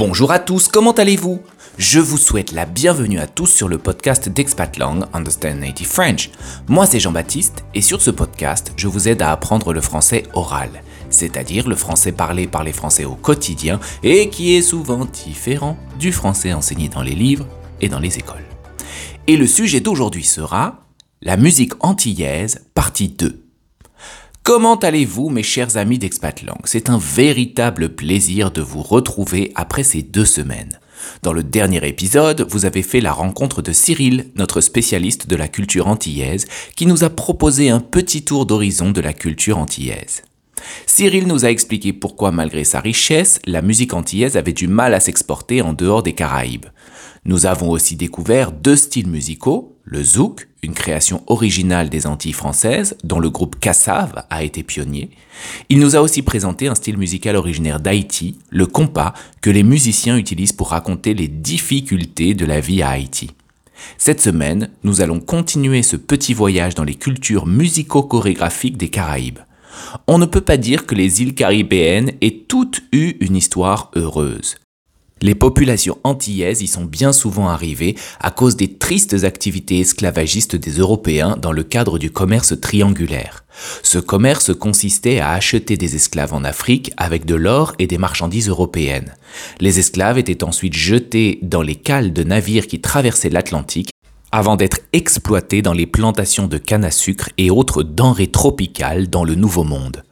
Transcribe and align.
Bonjour 0.00 0.32
à 0.32 0.38
tous, 0.38 0.68
comment 0.68 0.92
allez-vous? 0.92 1.42
Je 1.76 2.00
vous 2.00 2.16
souhaite 2.16 2.52
la 2.52 2.64
bienvenue 2.64 3.18
à 3.18 3.26
tous 3.26 3.48
sur 3.48 3.68
le 3.68 3.76
podcast 3.76 4.30
d'Expatlang 4.30 5.04
Understand 5.12 5.56
Native 5.56 5.88
French. 5.88 6.30
Moi 6.68 6.86
c'est 6.86 7.00
Jean-Baptiste 7.00 7.64
et 7.74 7.82
sur 7.82 8.00
ce 8.00 8.10
podcast, 8.10 8.72
je 8.78 8.88
vous 8.88 9.08
aide 9.08 9.20
à 9.20 9.30
apprendre 9.30 9.74
le 9.74 9.82
français 9.82 10.22
oral, 10.32 10.70
c'est-à-dire 11.10 11.68
le 11.68 11.74
français 11.74 12.12
parlé 12.12 12.46
par 12.46 12.64
les 12.64 12.72
Français 12.72 13.04
au 13.04 13.14
quotidien 13.14 13.78
et 14.02 14.30
qui 14.30 14.56
est 14.56 14.62
souvent 14.62 15.04
différent 15.04 15.76
du 15.98 16.12
français 16.12 16.54
enseigné 16.54 16.88
dans 16.88 17.02
les 17.02 17.14
livres 17.14 17.46
et 17.82 17.90
dans 17.90 18.00
les 18.00 18.16
écoles. 18.16 18.46
Et 19.26 19.36
le 19.36 19.46
sujet 19.46 19.80
d'aujourd'hui 19.80 20.24
sera 20.24 20.86
la 21.20 21.36
musique 21.36 21.74
antillaise, 21.80 22.64
partie 22.72 23.08
2. 23.08 23.39
Comment 24.42 24.76
allez-vous 24.76 25.28
mes 25.28 25.42
chers 25.42 25.76
amis 25.76 25.98
d'Expatlang 25.98 26.58
C'est 26.64 26.88
un 26.88 26.98
véritable 26.98 27.90
plaisir 27.90 28.50
de 28.50 28.62
vous 28.62 28.82
retrouver 28.82 29.52
après 29.54 29.82
ces 29.82 30.02
deux 30.02 30.24
semaines. 30.24 30.80
Dans 31.22 31.34
le 31.34 31.42
dernier 31.42 31.86
épisode, 31.86 32.46
vous 32.48 32.64
avez 32.64 32.82
fait 32.82 33.02
la 33.02 33.12
rencontre 33.12 33.60
de 33.60 33.72
Cyril, 33.72 34.30
notre 34.36 34.62
spécialiste 34.62 35.28
de 35.28 35.36
la 35.36 35.46
culture 35.46 35.88
antillaise, 35.88 36.46
qui 36.74 36.86
nous 36.86 37.04
a 37.04 37.10
proposé 37.10 37.68
un 37.68 37.80
petit 37.80 38.24
tour 38.24 38.46
d'horizon 38.46 38.90
de 38.90 39.02
la 39.02 39.12
culture 39.12 39.58
antillaise. 39.58 40.22
Cyril 40.86 41.26
nous 41.26 41.44
a 41.44 41.50
expliqué 41.50 41.92
pourquoi 41.92 42.32
malgré 42.32 42.64
sa 42.64 42.80
richesse, 42.80 43.40
la 43.44 43.60
musique 43.60 43.92
antillaise 43.92 44.38
avait 44.38 44.54
du 44.54 44.68
mal 44.68 44.94
à 44.94 45.00
s'exporter 45.00 45.60
en 45.60 45.74
dehors 45.74 46.02
des 46.02 46.14
Caraïbes. 46.14 46.66
Nous 47.24 47.44
avons 47.46 47.70
aussi 47.70 47.96
découvert 47.96 48.50
deux 48.50 48.76
styles 48.76 49.08
musicaux, 49.08 49.76
le 49.84 50.02
zouk, 50.02 50.48
une 50.62 50.72
création 50.72 51.22
originale 51.26 51.90
des 51.90 52.06
Antilles 52.06 52.32
françaises, 52.32 52.96
dont 53.04 53.18
le 53.18 53.30
groupe 53.30 53.58
Cassave 53.60 54.24
a 54.30 54.42
été 54.42 54.62
pionnier. 54.62 55.10
Il 55.68 55.80
nous 55.80 55.96
a 55.96 56.00
aussi 56.00 56.22
présenté 56.22 56.68
un 56.68 56.74
style 56.74 56.96
musical 56.96 57.36
originaire 57.36 57.80
d'Haïti, 57.80 58.38
le 58.50 58.66
compas, 58.66 59.14
que 59.42 59.50
les 59.50 59.62
musiciens 59.62 60.16
utilisent 60.16 60.52
pour 60.52 60.70
raconter 60.70 61.14
les 61.14 61.28
difficultés 61.28 62.34
de 62.34 62.46
la 62.46 62.60
vie 62.60 62.82
à 62.82 62.90
Haïti. 62.90 63.30
Cette 63.98 64.20
semaine, 64.20 64.70
nous 64.82 65.00
allons 65.00 65.20
continuer 65.20 65.82
ce 65.82 65.96
petit 65.96 66.34
voyage 66.34 66.74
dans 66.74 66.84
les 66.84 66.94
cultures 66.94 67.46
musico-chorégraphiques 67.46 68.76
des 68.76 68.88
Caraïbes. 68.88 69.40
On 70.06 70.18
ne 70.18 70.26
peut 70.26 70.40
pas 70.40 70.56
dire 70.56 70.86
que 70.86 70.94
les 70.94 71.22
îles 71.22 71.34
caribéennes 71.34 72.12
aient 72.20 72.44
toutes 72.48 72.82
eu 72.92 73.16
une 73.20 73.36
histoire 73.36 73.90
heureuse. 73.94 74.56
Les 75.22 75.34
populations 75.34 75.98
antillaises 76.02 76.62
y 76.62 76.66
sont 76.66 76.84
bien 76.84 77.12
souvent 77.12 77.48
arrivées 77.48 77.94
à 78.20 78.30
cause 78.30 78.56
des 78.56 78.74
tristes 78.74 79.24
activités 79.24 79.80
esclavagistes 79.80 80.56
des 80.56 80.78
Européens 80.78 81.36
dans 81.36 81.52
le 81.52 81.62
cadre 81.62 81.98
du 81.98 82.10
commerce 82.10 82.58
triangulaire. 82.58 83.44
Ce 83.82 83.98
commerce 83.98 84.54
consistait 84.54 85.18
à 85.18 85.32
acheter 85.32 85.76
des 85.76 85.94
esclaves 85.94 86.32
en 86.32 86.42
Afrique 86.42 86.92
avec 86.96 87.26
de 87.26 87.34
l'or 87.34 87.74
et 87.78 87.86
des 87.86 87.98
marchandises 87.98 88.48
européennes. 88.48 89.14
Les 89.60 89.78
esclaves 89.78 90.18
étaient 90.18 90.42
ensuite 90.42 90.74
jetés 90.74 91.38
dans 91.42 91.62
les 91.62 91.76
cales 91.76 92.14
de 92.14 92.24
navires 92.24 92.66
qui 92.66 92.80
traversaient 92.80 93.28
l'Atlantique 93.28 93.90
avant 94.32 94.56
d'être 94.56 94.78
exploités 94.92 95.60
dans 95.60 95.72
les 95.72 95.86
plantations 95.86 96.46
de 96.46 96.56
canne 96.56 96.84
à 96.84 96.90
sucre 96.90 97.28
et 97.36 97.50
autres 97.50 97.82
denrées 97.82 98.30
tropicales 98.30 99.10
dans 99.10 99.24
le 99.24 99.34
Nouveau 99.34 99.64
Monde. 99.64 100.02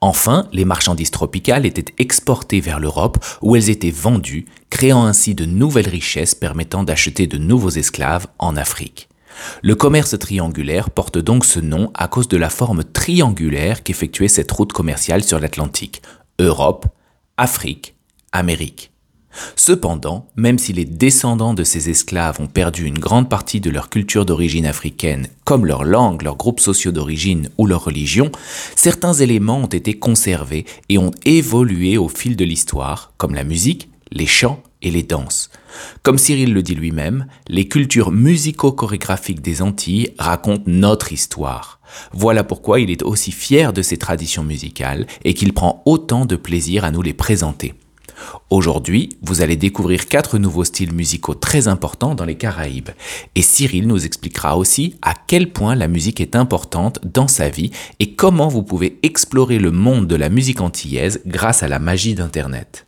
Enfin, 0.00 0.48
les 0.52 0.64
marchandises 0.64 1.10
tropicales 1.10 1.66
étaient 1.66 1.94
exportées 1.98 2.60
vers 2.60 2.80
l'Europe 2.80 3.24
où 3.42 3.56
elles 3.56 3.70
étaient 3.70 3.90
vendues, 3.90 4.46
créant 4.70 5.04
ainsi 5.04 5.34
de 5.34 5.44
nouvelles 5.44 5.88
richesses 5.88 6.34
permettant 6.34 6.84
d'acheter 6.84 7.26
de 7.26 7.38
nouveaux 7.38 7.70
esclaves 7.70 8.26
en 8.38 8.56
Afrique. 8.56 9.08
Le 9.62 9.74
commerce 9.74 10.18
triangulaire 10.18 10.90
porte 10.90 11.18
donc 11.18 11.44
ce 11.44 11.60
nom 11.60 11.90
à 11.94 12.08
cause 12.08 12.28
de 12.28 12.36
la 12.36 12.50
forme 12.50 12.84
triangulaire 12.84 13.82
qu'effectuait 13.82 14.28
cette 14.28 14.50
route 14.50 14.72
commerciale 14.72 15.22
sur 15.22 15.38
l'Atlantique. 15.38 16.02
Europe, 16.38 16.86
Afrique, 17.36 17.96
Amérique. 18.32 18.92
Cependant, 19.54 20.28
même 20.36 20.58
si 20.58 20.72
les 20.72 20.84
descendants 20.84 21.54
de 21.54 21.64
ces 21.64 21.90
esclaves 21.90 22.40
ont 22.40 22.46
perdu 22.46 22.86
une 22.86 22.98
grande 22.98 23.28
partie 23.28 23.60
de 23.60 23.70
leur 23.70 23.90
culture 23.90 24.24
d'origine 24.24 24.66
africaine, 24.66 25.28
comme 25.44 25.66
leur 25.66 25.84
langue, 25.84 26.22
leurs 26.22 26.36
groupes 26.36 26.60
sociaux 26.60 26.92
d'origine 26.92 27.50
ou 27.58 27.66
leur 27.66 27.84
religion, 27.84 28.30
certains 28.74 29.14
éléments 29.14 29.58
ont 29.58 29.66
été 29.66 29.94
conservés 29.94 30.66
et 30.88 30.98
ont 30.98 31.12
évolué 31.24 31.98
au 31.98 32.08
fil 32.08 32.36
de 32.36 32.44
l'histoire, 32.44 33.12
comme 33.16 33.34
la 33.34 33.44
musique, 33.44 33.88
les 34.12 34.26
chants 34.26 34.62
et 34.82 34.90
les 34.90 35.02
danses. 35.02 35.50
Comme 36.02 36.18
Cyril 36.18 36.52
le 36.52 36.62
dit 36.62 36.74
lui-même, 36.74 37.26
les 37.48 37.68
cultures 37.68 38.12
musico-chorégraphiques 38.12 39.42
des 39.42 39.62
Antilles 39.62 40.14
racontent 40.18 40.64
notre 40.66 41.12
histoire. 41.12 41.80
Voilà 42.12 42.44
pourquoi 42.44 42.80
il 42.80 42.90
est 42.90 43.02
aussi 43.02 43.32
fier 43.32 43.72
de 43.72 43.82
ses 43.82 43.96
traditions 43.96 44.44
musicales 44.44 45.06
et 45.24 45.34
qu'il 45.34 45.52
prend 45.52 45.82
autant 45.86 46.24
de 46.24 46.36
plaisir 46.36 46.84
à 46.84 46.90
nous 46.90 47.02
les 47.02 47.14
présenter. 47.14 47.74
Aujourd'hui, 48.50 49.16
vous 49.22 49.42
allez 49.42 49.56
découvrir 49.56 50.06
quatre 50.06 50.38
nouveaux 50.38 50.64
styles 50.64 50.92
musicaux 50.92 51.34
très 51.34 51.68
importants 51.68 52.14
dans 52.14 52.24
les 52.24 52.36
Caraïbes. 52.36 52.90
Et 53.34 53.42
Cyril 53.42 53.86
nous 53.86 54.04
expliquera 54.04 54.56
aussi 54.56 54.96
à 55.02 55.14
quel 55.26 55.52
point 55.52 55.74
la 55.74 55.88
musique 55.88 56.20
est 56.20 56.36
importante 56.36 57.00
dans 57.04 57.28
sa 57.28 57.48
vie 57.48 57.70
et 57.98 58.14
comment 58.14 58.48
vous 58.48 58.62
pouvez 58.62 58.98
explorer 59.02 59.58
le 59.58 59.70
monde 59.70 60.06
de 60.06 60.16
la 60.16 60.28
musique 60.28 60.60
antillaise 60.60 61.20
grâce 61.26 61.62
à 61.62 61.68
la 61.68 61.78
magie 61.78 62.14
d'Internet. 62.14 62.86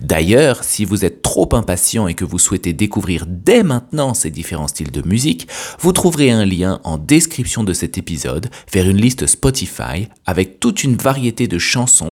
D'ailleurs, 0.00 0.64
si 0.64 0.84
vous 0.84 1.04
êtes 1.04 1.22
trop 1.22 1.48
impatient 1.52 2.08
et 2.08 2.14
que 2.14 2.24
vous 2.24 2.38
souhaitez 2.38 2.72
découvrir 2.72 3.26
dès 3.28 3.62
maintenant 3.62 4.14
ces 4.14 4.30
différents 4.30 4.68
styles 4.68 4.90
de 4.90 5.06
musique, 5.06 5.48
vous 5.80 5.92
trouverez 5.92 6.30
un 6.30 6.44
lien 6.44 6.80
en 6.84 6.98
description 6.98 7.64
de 7.64 7.72
cet 7.72 7.98
épisode 7.98 8.50
vers 8.72 8.88
une 8.88 8.96
liste 8.96 9.26
Spotify 9.26 10.08
avec 10.26 10.60
toute 10.60 10.84
une 10.84 10.96
variété 10.96 11.46
de 11.46 11.58
chansons 11.58 12.08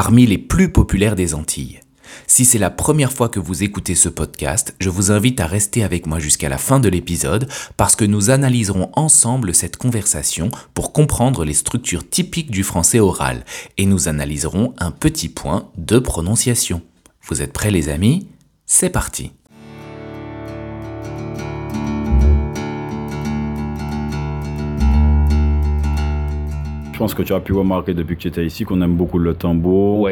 parmi 0.00 0.26
les 0.26 0.38
plus 0.38 0.70
populaires 0.70 1.16
des 1.16 1.34
Antilles. 1.34 1.80
Si 2.28 2.44
c'est 2.44 2.60
la 2.60 2.70
première 2.70 3.12
fois 3.12 3.28
que 3.28 3.40
vous 3.40 3.64
écoutez 3.64 3.96
ce 3.96 4.08
podcast, 4.08 4.76
je 4.78 4.90
vous 4.90 5.10
invite 5.10 5.40
à 5.40 5.48
rester 5.48 5.82
avec 5.82 6.06
moi 6.06 6.20
jusqu'à 6.20 6.48
la 6.48 6.56
fin 6.56 6.78
de 6.78 6.88
l'épisode 6.88 7.48
parce 7.76 7.96
que 7.96 8.04
nous 8.04 8.30
analyserons 8.30 8.92
ensemble 8.92 9.52
cette 9.56 9.76
conversation 9.76 10.52
pour 10.72 10.92
comprendre 10.92 11.44
les 11.44 11.52
structures 11.52 12.08
typiques 12.08 12.52
du 12.52 12.62
français 12.62 13.00
oral 13.00 13.44
et 13.76 13.86
nous 13.86 14.06
analyserons 14.06 14.72
un 14.78 14.92
petit 14.92 15.28
point 15.28 15.68
de 15.76 15.98
prononciation. 15.98 16.80
Vous 17.28 17.42
êtes 17.42 17.52
prêts 17.52 17.72
les 17.72 17.88
amis? 17.88 18.28
C'est 18.66 18.90
parti 18.90 19.32
Je 26.98 27.04
pense 27.04 27.14
que 27.14 27.22
tu 27.22 27.32
as 27.32 27.38
pu 27.38 27.52
remarquer 27.52 27.94
depuis 27.94 28.16
que 28.16 28.22
tu 28.22 28.26
étais 28.26 28.44
ici 28.44 28.64
qu'on 28.64 28.82
aime 28.82 28.96
beaucoup 28.96 29.20
le 29.20 29.32
tambour. 29.32 30.08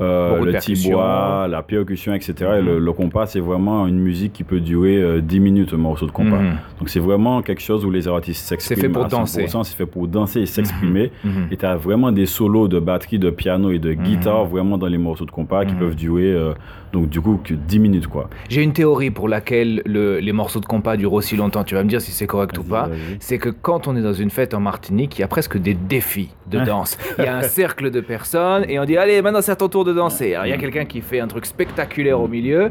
Euh, 0.00 0.44
le 0.44 0.58
tibois, 0.58 1.46
la 1.48 1.62
percussion, 1.62 2.14
etc. 2.14 2.32
Et 2.58 2.62
le, 2.62 2.78
Mhm. 2.78 2.84
le 2.84 2.92
compas, 2.92 3.26
c'est 3.26 3.40
vraiment 3.40 3.86
une 3.86 3.98
musique 3.98 4.32
qui 4.32 4.44
peut 4.44 4.60
durer 4.60 4.96
euh, 4.96 5.20
10 5.20 5.40
minutes, 5.40 5.72
un 5.74 5.76
morceau 5.78 6.06
de 6.06 6.10
compas. 6.10 6.38
Mhm. 6.38 6.56
Donc 6.78 6.88
c'est 6.88 7.00
vraiment 7.00 7.42
quelque 7.42 7.60
chose 7.62 7.84
où 7.84 7.90
les 7.90 8.08
artistes 8.08 8.46
s'expriment. 8.46 8.80
fait 8.80 8.88
pour 8.88 9.04
danser. 9.06 9.42
100%, 9.46 9.64
C'est 9.64 9.76
fait 9.76 9.86
pour 9.86 10.08
danser 10.08 10.40
et 10.40 10.46
s'exprimer. 10.46 11.10
Mhm. 11.24 11.48
Et 11.50 11.56
tu 11.56 11.66
as 11.66 11.76
vraiment 11.76 12.12
des 12.12 12.26
solos 12.26 12.68
de 12.68 12.78
batterie, 12.80 13.18
de 13.18 13.30
piano 13.30 13.70
et 13.70 13.78
de 13.78 13.92
guitare 13.92 14.44
vraiment 14.46 14.78
dans 14.78 14.86
les 14.86 14.98
morceaux 14.98 15.24
de 15.26 15.30
compas 15.30 15.64
qui 15.64 15.74
peuvent 15.74 15.94
durer, 15.96 16.32
euh, 16.32 16.52
donc 16.92 17.08
du 17.08 17.20
coup, 17.20 17.38
que 17.44 17.54
10 17.54 17.78
minutes, 17.78 18.06
quoi. 18.06 18.28
J'ai 18.48 18.62
une 18.62 18.72
théorie 18.72 19.10
pour 19.10 19.28
laquelle 19.28 19.82
le- 19.86 20.18
les 20.18 20.32
morceaux 20.32 20.60
de 20.60 20.66
compas 20.66 20.96
durent 20.96 21.12
aussi 21.12 21.36
longtemps. 21.36 21.62
Tu 21.64 21.74
vas 21.74 21.82
me 21.84 21.88
dire 21.88 22.00
si 22.00 22.10
c'est 22.12 22.26
correct 22.26 22.56
ou 22.58 22.62
pas. 22.64 22.88
C'est 23.20 23.38
que 23.38 23.48
quand 23.50 23.86
on 23.86 23.96
est 23.96 24.02
dans 24.02 24.12
une 24.12 24.30
fête 24.30 24.54
en 24.54 24.60
Martinique, 24.60 25.18
il 25.18 25.20
y 25.20 25.24
a 25.24 25.28
presque 25.28 25.58
des 25.58 25.74
défis 25.74 26.30
de 26.50 26.58
Ah. 26.58 26.64
danse. 26.64 26.98
Il 27.18 27.24
y 27.24 27.28
a 27.28 27.36
un 27.36 27.42
cercle 27.60 27.90
de 27.90 28.00
personnes 28.00 28.64
et 28.68 28.78
on 28.80 28.84
dit 28.84 28.96
allez 28.96 29.20
maintenant 29.22 29.40
c'est 29.40 29.52
à 29.52 29.56
ton 29.56 29.68
tour 29.68 29.84
de 29.84 29.89
danser. 29.92 30.34
Alors 30.34 30.46
il 30.46 30.50
y 30.50 30.52
a 30.52 30.58
quelqu'un 30.58 30.84
qui 30.84 31.00
fait 31.00 31.20
un 31.20 31.26
truc 31.26 31.46
spectaculaire 31.46 32.20
au 32.20 32.28
milieu. 32.28 32.70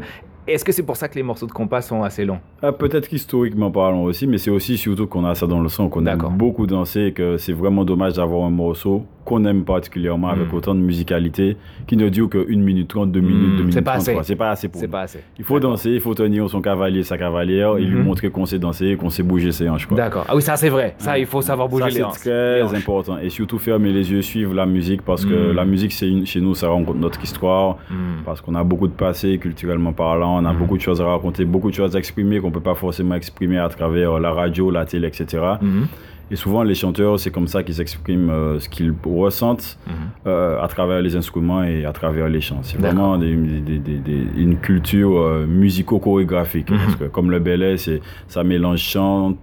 Est-ce 0.52 0.64
que 0.64 0.72
c'est 0.72 0.82
pour 0.82 0.96
ça 0.96 1.06
que 1.08 1.14
les 1.14 1.22
morceaux 1.22 1.46
de 1.46 1.52
compas 1.52 1.80
sont 1.80 2.02
assez 2.02 2.24
longs? 2.24 2.40
Ah, 2.60 2.72
Peut-être 2.72 3.08
qu'historiquement 3.08 3.70
parlant 3.70 4.02
aussi, 4.02 4.26
mais 4.26 4.36
c'est 4.38 4.50
aussi 4.50 4.76
surtout 4.76 5.06
qu'on 5.06 5.24
a 5.24 5.34
ça 5.36 5.46
dans 5.46 5.60
le 5.60 5.68
son, 5.68 5.88
qu'on 5.88 6.04
aime 6.06 6.18
beaucoup 6.36 6.66
danser 6.66 7.02
et 7.06 7.12
que 7.12 7.36
c'est 7.36 7.52
vraiment 7.52 7.84
dommage 7.84 8.14
d'avoir 8.14 8.44
un 8.46 8.50
morceau 8.50 9.04
qu'on 9.24 9.44
aime 9.44 9.64
particulièrement 9.64 10.28
avec 10.28 10.50
Mm. 10.50 10.56
autant 10.56 10.74
de 10.74 10.80
musicalité 10.80 11.56
qui 11.86 11.96
ne 11.96 12.08
dure 12.08 12.28
que 12.28 12.38
1 12.50 12.56
minute 12.64 12.88
30, 12.88 13.12
2 13.12 13.20
minutes, 13.20 13.36
Mm, 13.36 13.50
2 13.50 13.56
minutes 13.58 13.72
c'est 13.74 13.82
pas 13.82 13.90
30, 13.92 14.00
assez. 14.02 14.12
quoi. 14.14 14.22
C'est 14.24 14.34
pas 14.36 14.50
assez 14.50 14.68
pour 14.68 14.80
C'est 14.80 14.86
nous. 14.86 14.92
pas 14.92 15.00
assez. 15.02 15.20
Il 15.38 15.44
faut 15.44 15.60
danser, 15.60 15.90
il 15.90 16.00
faut 16.00 16.14
tenir 16.14 16.48
son 16.50 16.60
cavalier, 16.60 17.04
sa 17.04 17.16
cavalière 17.16 17.76
et 17.76 17.82
lui 17.84 17.96
Mhm. 17.98 18.04
montrer 18.04 18.30
qu'on 18.30 18.46
sait 18.46 18.58
danser, 18.58 18.96
qu'on 18.96 19.10
sait 19.10 19.22
bouger 19.22 19.52
ses 19.52 19.68
hanches. 19.68 19.86
D'accord. 19.90 20.24
Ah 20.26 20.34
oui, 20.34 20.42
ça 20.42 20.56
c'est 20.56 20.70
vrai. 20.70 20.94
Ça, 20.98 21.16
il 21.18 21.26
faut 21.26 21.42
savoir 21.42 21.68
bouger 21.68 21.82
Ça, 21.84 21.88
les 21.90 21.94
c'est 21.96 22.02
hanches. 22.02 22.18
très 22.20 22.56
Les 22.56 22.62
hanches. 22.64 22.74
important. 22.74 23.18
Et 23.18 23.28
surtout 23.28 23.58
fermer 23.58 23.92
les 23.92 24.10
yeux, 24.10 24.22
suivre 24.22 24.54
la 24.54 24.66
musique 24.66 25.02
parce 25.02 25.24
que 25.24 25.52
la 25.52 25.64
musique, 25.64 25.92
c'est 25.92 26.24
chez 26.24 26.40
nous, 26.40 26.54
ça 26.54 26.68
rencontre 26.68 26.98
notre 26.98 27.22
histoire. 27.22 27.76
Hmm. 27.90 28.22
Parce 28.24 28.40
qu'on 28.40 28.54
a 28.56 28.64
beaucoup 28.64 28.88
de 28.88 28.92
passé 28.94 29.38
culturellement 29.38 29.92
parlant, 29.92 30.39
on 30.40 30.44
a 30.46 30.52
Mhm. 30.52 30.58
beaucoup 30.58 30.76
de 30.76 30.82
choses 30.82 31.00
à 31.00 31.06
raconter, 31.06 31.44
beaucoup 31.44 31.70
de 31.70 31.74
choses 31.74 31.94
à 31.94 31.98
exprimer 31.98 32.40
qu'on 32.40 32.50
peut 32.50 32.60
pas 32.60 32.74
forcément 32.74 33.14
exprimer 33.14 33.58
à 33.58 33.68
travers 33.68 34.18
la 34.18 34.32
radio, 34.32 34.70
la 34.70 34.84
télé, 34.86 35.06
etc. 35.08 35.24
Mhm. 35.60 35.86
Et 36.32 36.36
souvent, 36.36 36.62
les 36.62 36.76
chanteurs, 36.76 37.18
c'est 37.18 37.32
comme 37.32 37.48
ça 37.48 37.64
qu'ils 37.64 37.80
expriment 37.80 38.30
euh, 38.30 38.60
ce 38.60 38.68
qu'ils 38.68 38.94
ressentent 39.04 39.78
Mhm. 39.86 39.92
euh, 40.28 40.62
à 40.62 40.68
travers 40.68 41.00
les 41.02 41.16
instruments 41.16 41.64
et 41.64 41.84
à 41.84 41.92
travers 41.92 42.28
les 42.28 42.40
chants. 42.40 42.60
C'est 42.62 42.78
vraiment 42.78 43.18
des- 43.18 43.34
des- 43.34 43.78
des- 43.80 43.98
des- 43.98 44.26
une 44.36 44.56
culture 44.58 45.18
euh, 45.18 45.44
musico-chorégraphique. 45.46 46.70
Mhm. 46.70 46.78
Parce 46.78 46.96
que 46.96 47.04
comme 47.04 47.30
le 47.32 47.40
c'est 47.76 48.00
ça 48.28 48.44
mélange 48.44 48.78
chant, 48.80 49.34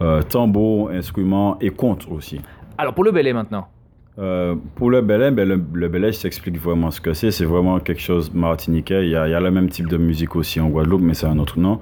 euh, 0.00 0.22
tambour, 0.22 0.90
instrument 0.90 1.58
et 1.60 1.68
conte 1.70 2.06
aussi. 2.10 2.40
Alors 2.78 2.94
pour 2.94 3.04
le 3.04 3.12
belay 3.12 3.34
maintenant. 3.34 3.66
Euh, 4.18 4.54
pour 4.74 4.90
le 4.90 5.00
belay, 5.02 5.30
ben, 5.30 5.48
le, 5.48 5.62
le 5.72 5.88
belay, 5.88 6.12
je 6.12 6.20
t'explique 6.20 6.58
vraiment 6.58 6.90
ce 6.90 7.00
que 7.00 7.14
c'est. 7.14 7.30
C'est 7.30 7.44
vraiment 7.44 7.78
quelque 7.78 8.02
chose 8.02 8.32
martiniquais. 8.34 9.04
Il 9.06 9.10
y, 9.10 9.16
a, 9.16 9.26
il 9.28 9.30
y 9.30 9.34
a 9.34 9.40
le 9.40 9.50
même 9.50 9.68
type 9.70 9.88
de 9.88 9.96
musique 9.96 10.36
aussi 10.36 10.60
en 10.60 10.68
Guadeloupe, 10.68 11.00
mais 11.02 11.14
c'est 11.14 11.26
un 11.26 11.38
autre 11.38 11.58
nom. 11.58 11.80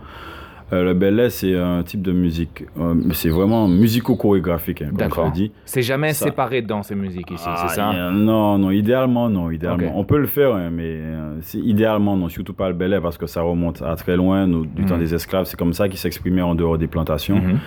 Euh, 0.71 0.85
le 0.85 0.93
belay, 0.93 1.31
c'est 1.31 1.57
un 1.59 1.83
type 1.83 2.03
de 2.03 2.13
musique. 2.13 2.65
euh, 2.79 2.95
c'est 3.13 3.31
vraiment 3.31 3.67
musico-chorégraphique, 3.67 4.83
hein, 4.83 4.91
D'accord. 4.93 5.33
C'est 5.65 5.81
jamais 5.81 6.13
Ça- 6.13 6.27
séparé 6.27 6.61
dans 6.61 6.83
ces 6.83 6.95
musiques 6.95 7.31
ici, 7.31 7.45
Ah, 7.47 7.65
c'est 7.67 7.75
ça 7.77 7.91
euh, 7.93 8.11
Non, 8.11 8.59
non, 8.59 8.71
idéalement, 8.71 9.31
non, 9.31 9.51
idéalement. 9.51 9.99
On 9.99 10.05
peut 10.05 10.19
le 10.19 10.27
faire, 10.27 10.55
hein, 10.55 10.69
mais 10.71 10.85
euh, 11.01 11.41
idéalement, 11.55 12.17
non, 12.19 12.29
surtout 12.29 12.53
pas 12.53 12.69
le 12.69 12.75
belay, 12.75 13.01
parce 13.01 13.17
que 13.17 13.27
ça 13.27 13.41
remonte 13.41 13.81
à 13.81 13.97
très 13.97 14.17
loin, 14.17 14.47
nous, 14.47 14.67
du 14.67 14.83
Mhm. 14.83 14.89
temps 14.89 14.99
des 14.99 15.15
esclaves. 15.15 15.47
C'est 15.47 15.59
comme 15.59 15.73
ça 15.73 15.89
qu'ils 15.89 15.99
s'exprimaient 15.99 16.43
en 16.43 16.55
dehors 16.55 16.77
des 16.77 16.87
plantations. 16.87 17.37
Mhm. 17.37 17.59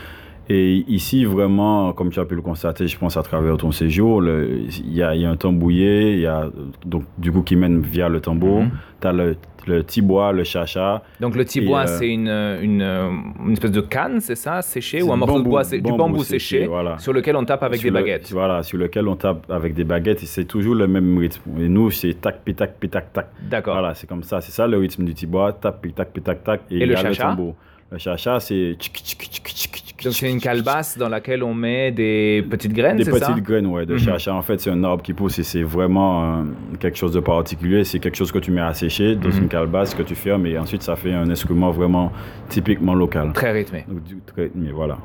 Et 0.49 0.83
ici, 0.87 1.23
vraiment, 1.23 1.93
comme 1.93 2.09
tu 2.11 2.19
as 2.19 2.25
pu 2.25 2.35
le 2.35 2.41
constater, 2.41 2.87
je 2.87 2.97
pense 2.97 3.15
à 3.15 3.23
travers 3.23 3.55
ton 3.57 3.71
séjour, 3.71 4.19
le- 4.21 4.61
il 4.67 4.93
y 4.93 5.01
a, 5.01 5.15
il 5.15 5.21
y 5.21 5.25
a 5.25 5.29
un 5.29 5.37
tambouillé, 5.37 6.13
il 6.13 6.19
y 6.21 6.25
a 6.25 6.49
donc 6.85 7.03
du 7.17 7.31
coup 7.31 7.41
qui 7.41 7.55
mène 7.55 7.79
via 7.81 8.09
le 8.09 8.19
tambour. 8.19 8.63
Mhm. 8.63 8.71
Tu 8.99 9.07
as 9.07 9.13
le, 9.13 9.37
le 9.67 9.83
tibois, 9.83 10.33
le 10.33 10.43
chacha. 10.43 11.03
Donc 11.21 11.35
le 11.35 11.45
tibois, 11.45 11.81
euh, 11.83 11.85
c'est 11.99 12.09
une, 12.09 12.27
une, 12.27 12.81
une 12.81 13.53
espèce 13.53 13.71
de 13.71 13.79
canne, 13.81 14.19
c'est 14.19 14.35
ça, 14.35 14.61
séché, 14.61 14.99
C'est 14.99 15.05
ou 15.07 15.13
un 15.13 15.15
morceau 15.15 15.39
de 15.39 15.43
bois, 15.47 15.63
c'est 15.63 15.79
du 15.79 15.91
bambou 15.91 16.23
séché, 16.23 16.39
séché, 16.57 16.67
voilà. 16.67 16.97
sur 16.97 17.13
lequel 17.13 17.35
on 17.37 17.45
tape 17.45 17.63
avec 17.63 17.79
Sur 17.79 17.91
des 17.91 17.97
le- 17.97 18.03
baguettes. 18.03 18.31
voilà, 18.31 18.63
sur 18.63 18.77
lequel 18.77 19.07
on 19.07 19.15
tape 19.15 19.49
avec 19.49 19.73
des 19.73 19.83
baguettes 19.85 20.21
et 20.23 20.25
c'est 20.25 20.45
toujours 20.45 20.75
le 20.75 20.87
même 20.87 21.17
rythme. 21.17 21.41
Et 21.61 21.69
nous, 21.69 21.91
c'est 21.91 22.15
tac, 22.19 22.43
pitac, 22.43 22.77
pitac, 22.79 23.13
tac. 23.13 23.27
D'accord. 23.49 23.75
Voilà, 23.75 23.93
c'est 23.93 24.07
comme 24.07 24.23
ça. 24.23 24.41
C'est 24.41 24.51
ça 24.51 24.67
le 24.67 24.77
rythme 24.79 25.05
du 25.05 25.13
tibois, 25.13 25.53
tac, 25.53 25.79
pitac, 25.81 26.11
pitac, 26.11 26.43
tac. 26.43 26.61
Et 26.71 26.77
il 26.77 26.79
le 26.87 26.93
y 26.93 26.95
a 26.95 27.01
chacha 27.01 27.23
tambour. 27.29 27.55
Le 27.91 27.97
chacha, 27.97 28.39
c'est. 28.39 28.75
tchic, 28.79 28.93
tchic, 29.03 29.19
tchic, 29.43 29.80
Donc 30.03 30.13
c'est 30.13 30.29
une 30.31 30.39
calebasse 30.39 30.97
dans 30.97 31.09
laquelle 31.09 31.43
on 31.43 31.53
met 31.53 31.91
des 31.91 32.43
petites 32.49 32.73
graines, 32.73 32.97
Des 32.97 33.03
petites 33.05 33.19
ça? 33.19 33.35
graines, 33.39 33.67
ouais, 33.67 33.85
de 33.85 33.97
chacha. 33.97 34.33
En 34.33 34.41
fait, 34.41 34.59
c'est 34.59 34.71
un 34.71 34.83
arbre 34.83 35.03
qui 35.03 35.13
pousse 35.13 35.37
et 35.39 35.43
c'est 35.43 35.63
vraiment 35.63 36.39
euh, 36.39 36.43
quelque 36.79 36.97
chose 36.97 37.13
de 37.13 37.19
particulier. 37.19 37.83
C'est 37.83 37.99
quelque 37.99 38.15
chose 38.17 38.31
que 38.31 38.39
tu 38.39 38.51
mets 38.51 38.61
à 38.61 38.73
sécher 38.73 39.15
dans 39.15 39.29
Mhm. 39.29 39.37
une 39.43 39.47
calebasse 39.47 39.93
que 39.93 40.03
tu 40.03 40.15
fermes 40.15 40.45
et 40.47 40.57
ensuite 40.57 40.81
ça 40.83 40.95
fait 40.95 41.13
un 41.13 41.29
instrument 41.29 41.71
vraiment 41.71 42.11
typiquement 42.49 42.93
local. 42.95 43.31
Très 43.33 43.51
rythmé. 43.51 43.85
Donc, 43.87 44.01
très- 44.25 44.51
mais 44.55 44.71
voilà. 44.71 44.97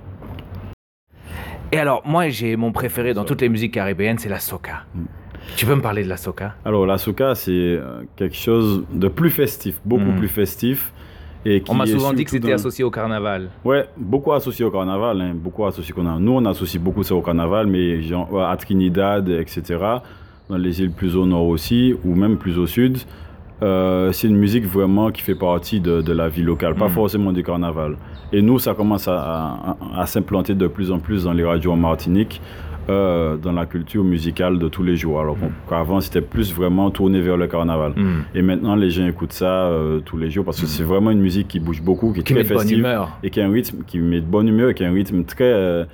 Et 1.73 1.79
alors, 1.79 2.03
moi, 2.07 2.29
j'ai 2.29 2.57
mon 2.57 2.73
préféré 2.73 3.13
dans 3.13 3.25
toutes 3.25 3.41
les 3.41 3.49
musiques 3.49 3.75
caribéennes, 3.75 4.19
c'est 4.19 4.29
la 4.29 4.39
soca. 4.39 4.85
Mm. 4.95 5.03
Tu 5.57 5.67
peux 5.67 5.75
me 5.75 5.81
parler 5.83 6.03
de 6.05 6.09
la 6.09 6.17
soca? 6.17 6.55
Alors, 6.65 6.87
la 6.87 6.99
soca, 6.99 7.35
c'est 7.35 7.51
euh, 7.53 8.03
quelque 8.17 8.37
chose 8.37 8.85
de 8.93 9.09
plus 9.09 9.31
festif, 9.31 9.81
beaucoup 9.85 10.11
Mhm. 10.11 10.17
plus 10.19 10.29
festif. 10.29 10.93
Et 11.49 11.63
On 11.69 11.75
m'a 11.75 11.87
souvent 11.87 12.13
dit 12.13 12.25
que 12.25 12.31
c'était 12.33 12.49
dans- 12.49 12.55
associé 12.55 12.83
au 12.83 12.91
carnaval. 12.91 13.49
Ouais, 13.65 13.85
beaucoup 13.97 14.33
associé 14.33 14.65
au 14.65 14.71
carnaval, 14.73 15.21
hein, 15.21 15.33
beaucoup 15.35 15.65
associé 15.65 15.93
au 15.93 15.97
carnaval. 15.97 16.21
Nous, 16.21 16.33
on 16.33 16.45
associe 16.45 16.83
beaucoup 16.83 17.05
ça 17.05 17.15
au 17.15 17.23
carnaval, 17.23 17.69
mais 17.69 18.03
genre, 18.03 18.29
à 18.45 18.57
Trinidad, 18.57 19.29
etc., 19.29 19.63
dans 20.51 20.57
les 20.57 20.81
îles 20.83 20.91
plus 20.91 21.15
au 21.17 21.25
nord 21.25 21.47
aussi, 21.47 21.95
ou 22.05 22.15
même 22.17 22.37
plus 22.37 22.59
au 22.59 22.67
sud, 22.67 22.99
euh, 23.63 24.11
c'est 24.13 24.27
une 24.29 24.37
musique 24.37 24.65
vraiment 24.67 25.11
qui 25.11 25.23
fait 25.23 25.35
partie 25.37 25.81
de, 25.81 26.03
de 26.03 26.13
la 26.13 26.29
vie 26.29 26.43
locale, 26.43 26.75
pas 26.75 26.87
Mhm. 26.89 26.91
forcément 26.93 27.33
du 27.33 27.43
carnaval. 27.45 27.97
Et 28.33 28.43
nous, 28.43 28.59
ça 28.59 28.75
commence 28.75 29.07
à, 29.09 29.17
à- 29.17 29.77
à 30.01 30.07
s'implanter 30.07 30.55
de 30.55 30.67
plus 30.67 30.91
en 30.91 30.99
plus 30.99 31.25
dans 31.25 31.33
les 31.33 31.45
radios 31.45 31.73
en 31.73 31.77
Martinique, 31.77 32.41
euh, 32.89 33.37
dans 33.37 33.53
la 33.53 33.67
culture 33.67 34.05
musicale 34.05 34.59
de 34.59 34.69
tous 34.69 34.83
les 34.83 34.97
jours. 34.97 35.21
Alors 35.21 35.37
Mhm. 35.37 35.51
qu'avant, 35.69 36.01
c'était 36.01 36.21
plus 36.21 36.55
vraiment 36.55 36.91
tourné 36.91 37.21
vers 37.21 37.37
le 37.37 37.47
carnaval. 37.47 37.93
Mm. 37.97 38.25
Et 38.35 38.43
maintenant, 38.43 38.75
les 38.77 38.91
gens 38.91 39.07
écoutent 39.07 39.33
ça 39.33 39.67
euh, 39.69 40.01
tous 40.01 40.17
les 40.17 40.31
jours 40.31 40.45
parce 40.45 40.61
que 40.61 40.67
c'est 40.67 40.85
vraiment 40.85 41.11
une 41.11 41.21
musique 41.21 41.49
qui 41.49 41.61
bouge 41.61 41.83
beaucoup, 41.83 42.13
qui 42.13 42.21
est 42.21 42.23
Qui 42.23 42.33
très 42.35 42.43
met 42.43 42.49
de 42.49 42.49
bonne 42.55 42.59
festive 42.59 42.79
humeur. 42.79 43.19
et 43.23 43.31
qui 43.31 43.41
a 43.41 43.47
un 43.47 43.51
rythme 43.53 43.79
qui 43.87 43.99
met 43.99 44.21
de 44.21 44.27
bonne 44.27 44.49
humeur 44.49 44.71
et 44.71 44.75
qui 44.75 44.85
a 44.85 44.89
un 44.89 44.93
rythme 44.93 45.25
très 45.25 45.45
euh, 45.45 45.85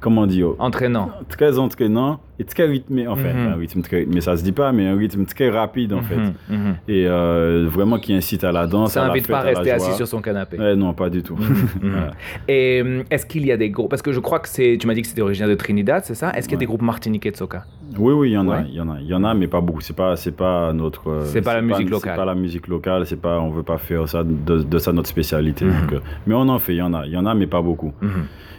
comment 0.00 0.26
dire 0.26 0.54
Entraînant. 0.58 1.10
très 1.28 1.58
entraînant 1.58 2.20
et 2.38 2.44
très 2.44 2.64
rythmé 2.64 3.06
enfin 3.06 3.32
Mhm. 3.34 3.52
un 3.52 3.56
rythme 3.56 3.82
très 3.82 4.06
mais 4.06 4.20
ça 4.22 4.36
se 4.36 4.42
dit 4.42 4.52
pas 4.52 4.72
mais 4.72 4.86
un 4.86 4.96
rythme 4.96 5.24
très 5.26 5.50
rapide 5.50 5.92
en 5.92 6.00
fait 6.02 6.16
Mhm, 6.16 6.32
mhm. 6.48 6.74
et 6.88 7.06
euh, 7.06 7.66
vraiment 7.70 7.98
qui 7.98 8.14
incite 8.14 8.44
à 8.44 8.52
la 8.52 8.66
danse 8.66 8.92
Ça 8.92 9.06
n'invite 9.06 9.28
pas 9.28 9.38
à 9.38 9.42
rester 9.42 9.70
assis 9.70 9.92
sur 9.94 10.08
son 10.08 10.20
canapé. 10.22 10.58
Ouais, 10.58 10.74
non 10.74 10.94
pas 10.94 11.10
du 11.10 11.22
tout 11.22 11.36
Mhm. 11.36 11.66
Voilà. 11.82 12.10
Et 12.48 12.82
euh, 12.84 13.02
est-ce 13.10 13.26
qu'il 13.26 13.44
y 13.46 13.52
a 13.52 13.56
des 13.56 13.68
groupes 13.70 13.90
Parce 13.90 14.02
que 14.02 14.12
je 14.12 14.20
crois 14.20 14.38
que 14.40 14.48
c'est. 14.48 14.78
Tu 14.80 14.86
m'as 14.86 14.94
dit 14.94 15.02
que 15.02 15.08
c'était 15.08 15.22
originaire 15.22 15.48
de 15.50 15.54
Trinidad, 15.54 16.02
c'est 16.04 16.14
ça? 16.14 16.30
Est-ce 16.30 16.48
qu'il 16.48 16.52
y 16.52 16.54
a 16.54 16.56
Ouais. 16.56 16.60
des 16.60 16.66
groupes 16.66 16.82
martiniquais 16.82 17.30
de 17.30 17.36
soca? 17.36 17.64
Oui 17.98 18.12
oui 18.14 18.30
il 18.30 18.34
y 18.34 18.38
en 18.38 18.48
a 18.48 18.58
Ouais. 18.60 18.64
il 18.68 18.74
y 18.74 18.80
en 18.80 18.88
a 18.88 19.00
il 19.00 19.06
y 19.06 19.14
en 19.14 19.24
a 19.24 19.34
mais 19.34 19.48
pas 19.48 19.60
beaucoup 19.60 19.80
c'est 19.80 19.96
pas 19.96 20.14
c'est 20.16 20.36
pas 20.36 20.72
notre 20.72 21.08
euh, 21.10 21.24
C'est 21.24 21.42
pas 21.42 21.54
la 21.54 21.60
musique 21.62 21.90
locale. 21.90 22.12
c'est 22.14 22.16
pas 22.20 22.24
la 22.24 22.34
musique 22.36 22.68
locale 22.68 23.04
c'est 23.04 23.20
pas 23.20 23.40
on 23.40 23.50
veut 23.50 23.64
pas 23.64 23.78
faire 23.78 24.08
ça 24.08 24.22
de, 24.22 24.62
de 24.62 24.78
ça 24.78 24.92
notre 24.92 25.08
spécialité 25.08 25.64
Mhm. 25.64 25.72
donc, 25.90 26.00
mais 26.26 26.34
on 26.34 26.48
en 26.48 26.58
fait 26.60 26.74
il 26.74 26.78
y 26.78 26.82
en 26.82 26.94
a 26.94 27.04
il 27.06 27.12
y 27.12 27.16
en 27.16 27.26
a 27.26 27.34
mais 27.34 27.48
pas 27.48 27.60
beaucoup 27.62 27.92
Mhm. 28.00 28.10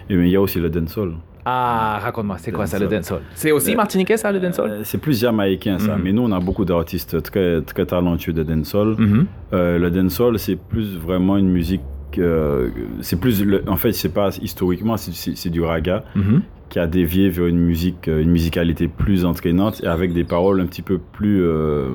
et 0.09 0.15
mais 0.17 0.27
il 0.27 0.31
y 0.31 0.35
a 0.35 0.41
aussi 0.41 0.59
le 0.59 0.69
dancehall 0.69 1.13
Ah, 1.45 1.99
raconte-moi, 2.01 2.37
c'est 2.39 2.51
quoi 2.51 2.65
ça 2.67 2.77
le 2.77 2.85
Dancehall. 2.85 2.99
dancehall? 2.99 3.21
C'est 3.33 3.51
aussi 3.51 3.73
Euh, 3.73 3.77
martiniquais 3.77 4.17
ça 4.17 4.31
le 4.31 4.39
dancehall? 4.39 4.69
Euh, 4.69 4.81
c'est 4.83 4.99
plus 4.99 5.19
jamaïcain 5.19 5.79
ça, 5.79 5.95
Mhm. 5.97 6.01
mais 6.03 6.11
nous 6.13 6.21
on 6.23 6.31
a 6.31 6.39
beaucoup 6.39 6.65
d'artistes 6.65 7.21
très, 7.23 7.61
très 7.61 7.85
talentueux 7.85 8.33
de 8.33 8.43
dancehall. 8.43 8.95
Mhm. 8.97 9.25
Euh, 9.53 9.77
le 9.79 9.89
dancehall 9.91 10.37
c'est 10.37 10.55
plus 10.55 10.97
vraiment 10.97 11.37
une 11.37 11.49
musique, 11.49 11.81
euh, 12.19 12.69
c'est 13.01 13.19
plus, 13.19 13.43
le- 13.43 13.63
en 13.67 13.75
fait 13.77 13.91
c'est 13.93 14.13
pas 14.13 14.29
historiquement 14.41 14.97
c'est- 14.97 15.49
du 15.49 15.61
raga 15.63 16.03
Mhm. 16.15 16.41
qui 16.69 16.77
a 16.79 16.87
dévié 16.87 17.29
vers 17.29 17.47
une 17.47 17.59
musique, 17.59 18.07
une 18.07 18.29
musicalité 18.31 18.87
plus 18.87 19.25
entraînante 19.25 19.81
et 19.83 19.87
avec 19.87 20.13
des 20.13 20.23
paroles 20.23 20.61
un 20.61 20.65
petit 20.67 20.81
peu 20.83 20.99
plus 20.99 21.41
euh, 21.43 21.89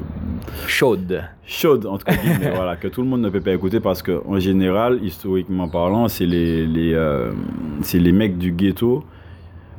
Chaude. 0.67 1.23
chaudes 1.47 1.87
entre 1.87 2.07
guillemets, 2.07 2.53
voilà, 2.55 2.77
que 2.77 2.89
tout 2.89 3.01
le 3.03 3.07
monde 3.09 3.23
ne 3.23 3.31
peut 3.31 3.41
pas 3.41 3.53
écouter 3.53 3.81
parce 3.81 4.03
que 4.03 4.21
en 4.27 4.39
général, 4.41 4.99
historiquement 5.03 5.69
parlant, 5.69 6.09
c'est 6.09 6.27
les, 6.27 6.67
les, 6.67 6.95
c'est 7.83 7.99
les 8.01 8.13
mecs 8.13 8.37
du 8.39 8.51
ghetto 8.53 9.05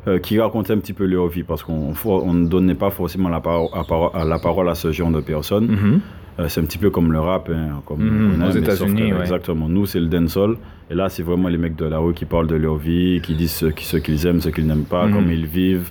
euh, 0.07 0.19
qui 0.19 0.39
racontaient 0.39 0.73
un 0.73 0.77
petit 0.79 0.93
peu 0.93 1.05
leur 1.05 1.27
vie 1.27 1.43
parce 1.43 1.63
qu'on 1.63 1.93
on 2.05 2.33
ne 2.33 2.47
donnait 2.47 2.75
pas 2.75 2.89
forcément 2.89 3.29
la, 3.29 3.39
paro- 3.41 3.69
à 3.73 3.83
paro- 3.83 4.11
à 4.15 4.23
la 4.25 4.39
parole 4.39 4.69
à 4.69 4.75
ce 4.75 4.91
genre 4.91 5.11
de 5.11 5.21
personnes. 5.21 5.67
Mhm. 5.67 5.99
Euh, 6.39 6.47
c'est 6.49 6.61
un 6.61 6.65
petit 6.65 6.77
peu 6.77 6.89
comme 6.91 7.11
le 7.11 7.19
rap, 7.19 7.49
hein, 7.51 7.81
comme 7.85 7.99
Mhm, 8.03 8.27
on 8.27 8.31
connaît, 8.33 8.47
aux 8.47 8.51
États-Unis, 8.61 9.11
ouais. 9.13 9.21
Exactement. 9.21 9.67
Nous, 9.67 9.85
c'est 9.87 9.99
le 9.99 10.05
dancehall. 10.05 10.55
Et 10.89 10.93
là, 10.95 11.09
c'est 11.09 11.23
vraiment 11.23 11.49
les 11.49 11.57
mecs 11.57 11.75
de 11.75 11.85
la 11.85 11.97
rue 11.97 12.13
qui 12.13 12.25
parlent 12.25 12.47
de 12.47 12.55
leur 12.55 12.75
vie, 12.77 13.19
qui 13.23 13.33
disent 13.35 13.51
ce 13.53 13.65
qui- 13.65 13.85
ce 13.85 13.97
qu'ils 13.97 14.25
aiment, 14.27 14.39
ce 14.39 14.49
qu'ils 14.49 14.67
n'aiment 14.67 14.85
pas, 14.85 15.07
Mhm. 15.07 15.13
comment 15.13 15.29
ils 15.31 15.45
vivent, 15.47 15.89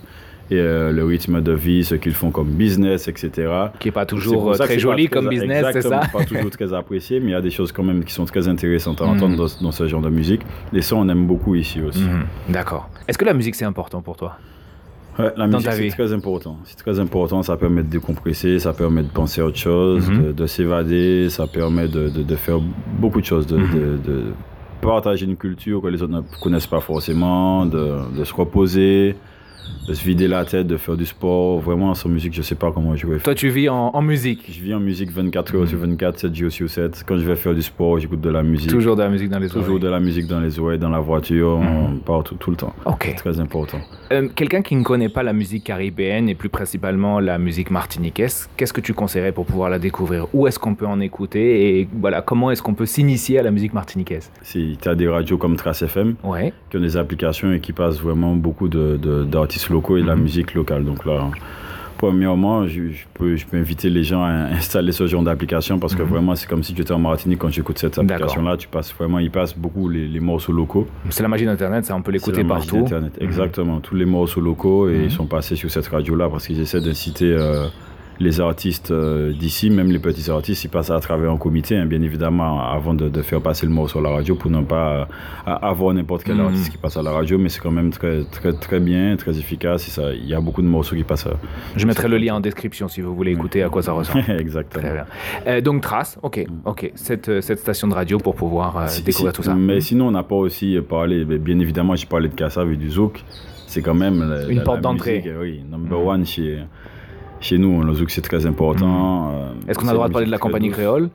et 0.49 0.55
euh, 0.59 0.91
le 0.91 1.03
rythme 1.03 1.41
de 1.41 1.51
vie, 1.51 1.83
ce 1.83 1.95
qu'ils 1.95 2.13
font 2.13 2.31
comme 2.31 2.47
business, 2.49 3.07
etc. 3.07 3.31
Qui 3.79 3.89
est 3.89 3.91
pas 3.91 4.05
toujours 4.05 4.51
euh, 4.51 4.53
très 4.57 4.79
joli 4.79 5.05
très- 5.07 5.13
comme 5.19 5.27
business, 5.29 5.65
c'est 5.73 5.81
ça? 5.81 6.01
pas 6.11 6.23
toujours 6.23 6.49
très 6.51 6.73
apprécié, 6.73 7.19
mais 7.19 7.27
il 7.27 7.31
y 7.31 7.35
a 7.35 7.41
des 7.41 7.49
choses 7.49 7.71
quand 7.71 7.83
même 7.83 8.03
qui 8.03 8.13
sont 8.13 8.25
très 8.25 8.47
intéressantes 8.47 9.01
à 9.01 9.05
Mhm. 9.05 9.11
entendre 9.11 9.35
dans, 9.35 9.47
dans 9.65 9.71
ce 9.71 9.87
genre 9.87 10.01
de 10.01 10.09
musique. 10.09 10.41
Et 10.73 10.81
ça, 10.81 10.95
on 10.95 11.07
aime 11.09 11.27
beaucoup 11.27 11.55
ici 11.55 11.81
aussi. 11.81 12.03
Mhm. 12.03 12.25
D'accord. 12.49 12.89
Est-ce 13.07 13.17
que 13.17 13.25
la 13.25 13.33
musique 13.33 13.55
c'est 13.55 13.65
important 13.65 14.01
pour 14.01 14.15
toi? 14.15 14.37
Ouais, 15.19 15.33
la 15.35 15.47
musique, 15.47 15.71
c'est 15.71 15.87
très 15.89 16.13
important. 16.13 16.57
C'est 16.63 16.77
très 16.77 16.99
important. 16.99 17.41
Ça 17.41 17.57
permet 17.57 17.81
de 17.81 17.89
décompresser, 17.89 18.59
ça 18.59 18.71
permet 18.71 19.01
de 19.01 19.07
penser 19.09 19.41
à 19.41 19.45
autre 19.45 19.57
chose, 19.57 20.07
Mhm. 20.09 20.27
de, 20.27 20.31
de 20.31 20.45
s'évader, 20.45 21.27
ça 21.29 21.47
permet 21.47 21.87
de, 21.87 22.07
de- 22.09 22.21
de 22.23 22.35
faire 22.35 22.59
beaucoup 22.99 23.19
de 23.19 23.25
choses, 23.25 23.47
de, 23.47 23.57
partager 24.79 25.25
une 25.25 25.35
culture 25.35 25.81
que 25.81 25.87
les 25.87 26.01
autres 26.03 26.13
ne 26.13 26.21
connaissent 26.41 26.67
pas 26.67 26.79
forcément, 26.79 27.65
de 27.65 28.23
se 28.23 28.33
reposer, 28.33 29.15
de 29.87 29.93
se 29.93 30.03
vider 30.03 30.27
la 30.27 30.43
tête, 30.45 30.67
de 30.67 30.77
faire 30.77 30.95
du 30.97 31.05
sport. 31.05 31.59
Vraiment, 31.59 31.93
sans 31.95 32.09
musique, 32.09 32.33
je 32.33 32.41
sais 32.41 32.55
pas 32.55 32.71
comment 32.71 32.95
je 32.95 33.07
vais 33.07 33.13
faire. 33.15 33.23
Toi 33.23 33.35
tu 33.35 33.49
vis 33.49 33.69
en, 33.69 33.91
en 33.93 34.01
musique. 34.01 34.45
Je 34.49 34.61
vis 34.61 34.73
en 34.73 34.79
musique 34.79 35.11
24 35.11 35.55
heures 35.55 35.61
Mhm. 35.61 35.67
sur 35.67 35.77
24, 35.79 36.19
7 36.19 36.35
jours 36.35 36.51
sur 36.51 36.69
7. 36.69 37.03
Quand 37.07 37.17
je 37.17 37.23
vais 37.25 37.35
faire 37.35 37.53
du 37.53 37.61
sport, 37.61 37.97
j'écoute 37.99 38.21
de 38.21 38.29
la 38.29 38.43
musique. 38.43 38.69
Toujours 38.69 38.95
de 38.95 39.03
la 39.03 39.09
musique 39.09 39.29
dans 39.29 39.39
les 39.39 39.47
Toujours 39.47 39.63
oreilles. 39.69 39.79
de 39.79 39.87
la 39.87 39.99
musique 39.99 40.27
dans 40.27 40.39
les 40.39 40.59
oreilles, 40.59 40.79
dans 40.79 40.89
la 40.89 40.99
voiture, 40.99 41.59
Mhm. 41.59 41.99
partout, 41.99 42.35
tout 42.35 42.51
le 42.51 42.57
temps. 42.57 42.73
Ok. 42.85 43.13
Très 43.17 43.39
important. 43.39 43.79
Euh, 44.11 44.27
Quelqu'un 44.35 44.61
qui 44.61 44.75
ne 44.75 44.83
connaît 44.83 45.09
pas 45.09 45.23
la 45.23 45.33
musique 45.33 45.63
caribéenne 45.63 46.29
et 46.29 46.35
plus 46.35 46.49
principalement 46.49 47.19
la 47.19 47.37
musique 47.37 47.71
martiniquaise, 47.71 48.49
qu'est-ce 48.57 48.73
que 48.73 48.81
tu 48.81 48.93
conseillerais 48.93 49.31
pour 49.31 49.45
pouvoir 49.45 49.69
la 49.69 49.79
découvrir? 49.79 50.27
Où 50.33 50.47
est-ce 50.47 50.59
qu'on 50.59 50.75
peut 50.75 50.85
en 50.85 50.99
écouter? 50.99 51.79
Et 51.79 51.87
voilà 51.99 52.21
comment 52.21 52.51
est-ce 52.51 52.61
qu'on 52.61 52.73
peut 52.73 52.85
s'initier 52.85 53.39
à 53.39 53.43
la 53.43 53.51
musique 53.51 53.73
martiniquaise? 53.73 54.29
Si 54.43 54.77
tu 54.81 54.89
as 54.89 54.95
des 54.95 55.07
radios 55.07 55.37
comme 55.37 55.55
Trace 55.55 55.81
FM, 55.81 56.15
Ouais. 56.23 56.53
qui 56.69 56.77
ont 56.77 56.81
des 56.81 56.97
applications 56.97 57.51
et 57.53 57.59
qui 57.59 57.73
passent 57.73 57.99
vraiment 57.99 58.35
beaucoup 58.35 58.67
de- 58.67 58.97
de- 59.01 59.23
d'artistes 59.57 59.69
locaux 59.69 59.97
et 59.97 60.01
de 60.01 60.07
la 60.07 60.15
Mhm. 60.15 60.21
musique 60.23 60.53
locale. 60.53 60.83
Donc 60.85 61.05
là, 61.05 61.29
premièrement, 61.97 62.67
je, 62.67 62.89
je 62.89 63.05
peux, 63.13 63.35
je 63.35 63.45
peux 63.45 63.57
inviter 63.57 63.89
les 63.89 64.03
gens 64.03 64.23
à 64.23 64.29
installer 64.55 64.91
ce 64.91 65.07
genre 65.07 65.23
d'application 65.23 65.79
parce 65.79 65.95
que 65.95 66.03
Mhm. 66.03 66.09
vraiment, 66.09 66.35
c'est 66.35 66.47
comme 66.47 66.63
si 66.63 66.73
tu 66.73 66.81
étais 66.81 66.91
en 66.91 66.99
Martinique 66.99 67.39
quand 67.39 67.49
j'écoute 67.49 67.77
cette 67.79 67.97
application-là. 67.97 68.57
Tu 68.57 68.67
passes 68.67 68.93
vraiment, 68.93 69.19
ils 69.19 69.31
passent 69.31 69.57
beaucoup 69.57 69.89
les, 69.89 70.07
les 70.07 70.19
morceaux 70.19 70.51
locaux. 70.53 70.87
C'est 71.09 71.23
la 71.23 71.29
magie 71.29 71.45
d'Internet, 71.45 71.85
ça 71.85 71.95
on 71.95 72.01
peut 72.01 72.11
l'écouter 72.11 72.43
partout. 72.43 72.77
d'Internet. 72.77 73.17
Mhm. 73.19 73.27
Exactement. 73.27 73.79
Tous 73.79 73.95
les 73.95 74.05
morceaux 74.05 74.41
locaux 74.41 74.89
et 74.89 75.05
ils 75.05 75.11
sont 75.11 75.25
passés 75.25 75.55
sur 75.55 75.71
cette 75.71 75.87
radio-là 75.87 76.29
parce 76.29 76.45
qu'ils 76.47 76.59
essaient 76.59 76.81
d'inciter 76.81 77.31
euh, 77.33 77.65
les 78.19 78.39
artistes 78.41 78.91
euh, 78.91 79.31
d'ici, 79.33 79.69
même 79.69 79.91
les 79.91 79.99
petits 79.99 80.29
artistes, 80.31 80.63
ils 80.63 80.69
passent 80.69 80.89
à 80.89 80.99
travers 80.99 81.31
un 81.31 81.37
comité, 81.37 81.77
hein, 81.77 81.85
bien 81.85 82.01
évidemment, 82.01 82.61
avant 82.61 82.93
de, 82.93 83.09
de, 83.09 83.21
faire 83.21 83.41
passer 83.41 83.65
le 83.65 83.71
mot 83.71 83.87
sur 83.87 84.01
la 84.01 84.09
radio 84.09 84.35
pour 84.35 84.49
ne 84.51 84.61
pas 84.61 85.07
euh, 85.47 85.53
avoir 85.61 85.93
n'importe 85.93 86.23
quel 86.23 86.35
Mhm. 86.37 86.45
artiste 86.47 86.71
qui 86.71 86.77
passe 86.77 86.97
à 86.97 87.01
la 87.03 87.11
radio, 87.11 87.37
mais 87.37 87.49
c'est 87.49 87.59
quand 87.59 87.71
même 87.71 87.91
très, 87.91 88.23
très, 88.25 88.53
très 88.53 88.79
bien, 88.79 89.15
très 89.17 89.37
efficace. 89.37 89.87
Et 89.87 89.91
ça, 89.91 90.13
il 90.13 90.25
y 90.27 90.33
a 90.33 90.41
beaucoup 90.41 90.61
de 90.61 90.67
morceaux 90.67 90.95
qui 90.95 91.03
passent. 91.03 91.27
à- 91.27 91.37
Je 91.75 91.85
mettrai 91.85 92.07
le 92.07 92.17
lien 92.17 92.35
en 92.35 92.39
description 92.39 92.87
si 92.87 93.01
vous 93.01 93.15
voulez 93.15 93.31
écouter 93.31 93.63
à 93.63 93.69
quoi 93.69 93.81
ça 93.83 93.91
ressemble. 93.93 94.23
Exactement. 94.39 94.83
Très 94.83 94.93
bien. 94.93 95.05
Euh, 95.47 95.61
donc 95.61 95.81
Trace, 95.81 96.17
ok, 96.23 96.45
ok, 96.65 96.91
cette, 96.95 97.29
euh, 97.29 97.41
cette 97.41 97.59
station 97.59 97.87
de 97.87 97.93
radio 97.93 98.17
pour 98.17 98.35
pouvoir 98.35 98.77
euh, 98.77 98.87
Si- 98.87 99.03
découvrir 99.03 99.31
si- 99.31 99.35
tout 99.35 99.43
ça. 99.43 99.53
Mais 99.53 99.79
sinon, 99.81 100.07
on 100.07 100.11
n'a 100.11 100.23
pas 100.23 100.35
aussi 100.35 100.77
parlé, 100.89 101.23
bien 101.25 101.59
évidemment, 101.59 101.95
j'ai 101.95 102.05
parlé 102.07 102.29
de 102.29 102.33
Kassav 102.35 102.71
et 102.71 102.75
du 102.77 102.89
Zouk. 102.89 103.23
C'est 103.67 103.81
quand 103.81 103.93
même 103.93 104.19
la- 104.27 104.47
Une 104.47 104.57
la- 104.57 104.63
porte 104.63 104.81
d'entrée. 104.81 105.17
musique, 105.17 105.31
Oui, 105.39 105.61
number 105.69 105.99
Mhm. 105.99 106.07
one 106.07 106.25
chez, 106.25 106.59
chez 107.39 107.57
nous. 107.57 107.81
Le 107.83 107.93
Zouk, 107.93 108.09
c'est 108.11 108.21
très 108.21 108.45
important. 108.45 109.31
euh, 109.31 109.51
Est-ce 109.67 109.77
qu'on 109.79 109.87
a 109.87 109.91
le 109.91 109.95
droit 109.97 110.07
de 110.07 110.13
parler 110.13 110.27
de 110.27 110.31
la 110.31 110.37
compagnie 110.37 110.69
créole? 110.69 111.09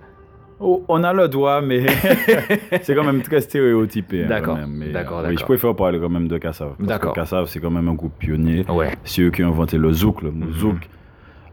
Oh, 0.60 0.84
on 0.88 1.02
a 1.02 1.12
le 1.12 1.26
droit, 1.28 1.60
mais 1.60 1.86
c'est 2.82 2.94
quand 2.94 3.04
même 3.04 3.22
très 3.22 3.40
stéréotypé. 3.40 4.24
hein, 4.24 4.28
D'accord, 4.28 5.22
oui, 5.28 5.36
je 5.38 5.44
préfère 5.44 5.74
parler 5.74 5.98
quand 5.98 6.08
même 6.08 6.28
de 6.28 6.38
Kassav. 6.38 6.74
D'accord. 6.78 7.14
Kassav, 7.14 7.46
c'est 7.48 7.58
quand 7.60 7.70
même 7.70 7.88
un 7.88 7.94
groupe 7.94 8.12
pionnier. 8.18 8.64
Ouais. 8.68 8.92
C'est 9.04 9.22
eux 9.22 9.30
qui 9.30 9.42
ont 9.42 9.48
inventé 9.48 9.76
le 9.78 9.92
zouk, 9.92 10.22
le 10.22 10.30
Mhm. 10.30 10.52
zouk. 10.52 10.88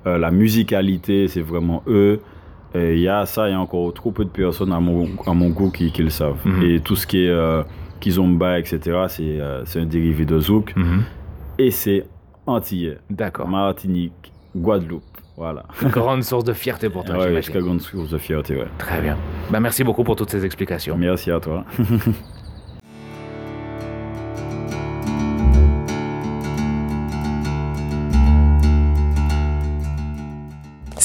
Euh, 0.05 0.17
la 0.17 0.29
musicalité, 0.31 1.27
c'est 1.27 1.41
vraiment 1.41 1.83
eux. 1.87 2.19
Il 2.75 2.99
y 2.99 3.07
a 3.07 3.25
ça, 3.25 3.49
il 3.49 3.53
y 3.53 3.55
a 3.55 3.59
encore 3.59 3.91
trop 3.95 4.11
peu 4.11 4.23
de 4.25 4.29
personnes 4.29 4.71
à 4.71 4.79
mon, 4.79 5.07
à 5.25 5.33
mon 5.33 5.49
goût 5.49 5.71
qui, 5.71 5.91
qui 5.91 6.03
le 6.03 6.11
savent. 6.11 6.37
Mhm. 6.45 6.61
Et 6.63 6.79
tout 6.79 6.95
ce 6.95 7.07
qui 7.07 7.25
est 7.25 7.29
euh, 7.29 7.63
kizomba, 7.99 8.59
etc., 8.59 8.79
c'est 9.07 9.39
c'est 9.65 9.79
un 9.79 9.85
dérivé 9.87 10.23
de 10.25 10.39
zouk. 10.39 10.75
Mhm. 10.75 11.01
Et 11.57 11.71
c'est 11.71 12.05
antillais, 12.45 12.99
D'accord. 13.09 13.47
Martinique, 13.47 14.31
Guadeloupe. 14.55 15.03
Voilà. 15.37 15.63
Grande 15.83 16.23
source 16.23 16.43
de 16.43 16.51
fierté 16.53 16.89
pour 16.89 17.05
toi, 17.05 17.17
Ouais, 17.17 17.35
jusqu'à 17.37 17.61
grande 17.61 17.79
source 17.79 18.09
de 18.09 18.17
fierté, 18.17 18.57
ouais. 18.57 18.67
Très 18.77 19.01
bien. 19.01 19.17
Bah, 19.49 19.59
merci 19.61 19.85
beaucoup 19.85 20.03
pour 20.03 20.17
toutes 20.17 20.29
ces 20.31 20.43
explications. 20.43 20.97
Merci 20.97 21.31
à 21.31 21.39
toi. 21.39 21.63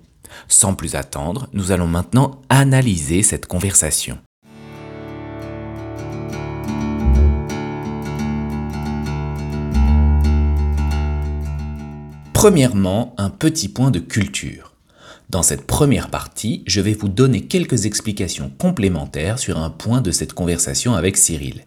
Sans 0.46 0.74
plus 0.74 0.94
attendre, 0.94 1.48
nous 1.52 1.72
allons 1.72 1.88
maintenant 1.88 2.42
analyser 2.48 3.24
cette 3.24 3.46
conversation. 3.46 4.18
Premièrement, 12.46 13.14
un 13.18 13.30
petit 13.30 13.68
point 13.68 13.92
de 13.92 14.00
culture. 14.00 14.72
Dans 15.30 15.44
cette 15.44 15.64
première 15.64 16.10
partie, 16.10 16.64
je 16.66 16.80
vais 16.80 16.92
vous 16.92 17.08
donner 17.08 17.42
quelques 17.42 17.86
explications 17.86 18.50
complémentaires 18.58 19.38
sur 19.38 19.58
un 19.58 19.70
point 19.70 20.00
de 20.00 20.10
cette 20.10 20.32
conversation 20.32 20.94
avec 20.94 21.16
Cyril. 21.16 21.60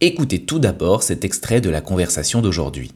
Écoutez 0.00 0.44
tout 0.44 0.58
d'abord 0.58 1.04
cet 1.04 1.24
extrait 1.24 1.60
de 1.60 1.70
la 1.70 1.80
conversation 1.80 2.42
d'aujourd'hui. 2.42 2.90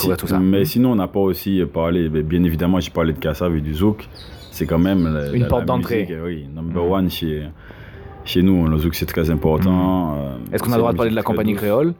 Ça. 0.00 0.38
Mais 0.38 0.64
sinon, 0.64 0.92
on 0.92 0.94
n'a 0.94 1.08
pas 1.08 1.18
aussi 1.18 1.60
parlé, 1.74 2.08
bien 2.08 2.44
évidemment, 2.44 2.78
j'ai 2.78 2.90
parlé 2.92 3.12
de 3.12 3.18
Kassav 3.18 3.56
et 3.56 3.60
du 3.60 3.74
Zouk. 3.74 4.08
C'est 4.52 4.64
quand 4.64 4.78
même 4.78 5.12
la, 5.12 5.32
Une 5.32 5.42
la- 5.42 5.48
porte 5.48 5.64
d'entrée. 5.64 6.02
musique, 6.02 6.16
Oui, 6.24 6.46
number 6.54 6.84
Mhm. 6.84 6.92
one 6.92 7.10
chez, 7.10 7.48
chez 8.24 8.42
nous. 8.42 8.68
Le 8.68 8.78
Zouk, 8.78 8.94
c'est 8.94 9.06
très 9.06 9.28
important. 9.28 10.14
euh, 10.18 10.38
Mhm. 10.38 10.54
Est-ce 10.54 10.62
qu'on 10.62 10.70
a 10.70 10.76
le 10.76 10.82
droit 10.82 10.92
de 10.92 10.96
parler 10.98 11.10
de 11.10 11.16
la 11.16 11.24
compagnie 11.24 11.54
douce. 11.54 11.62
créole? 11.62 11.94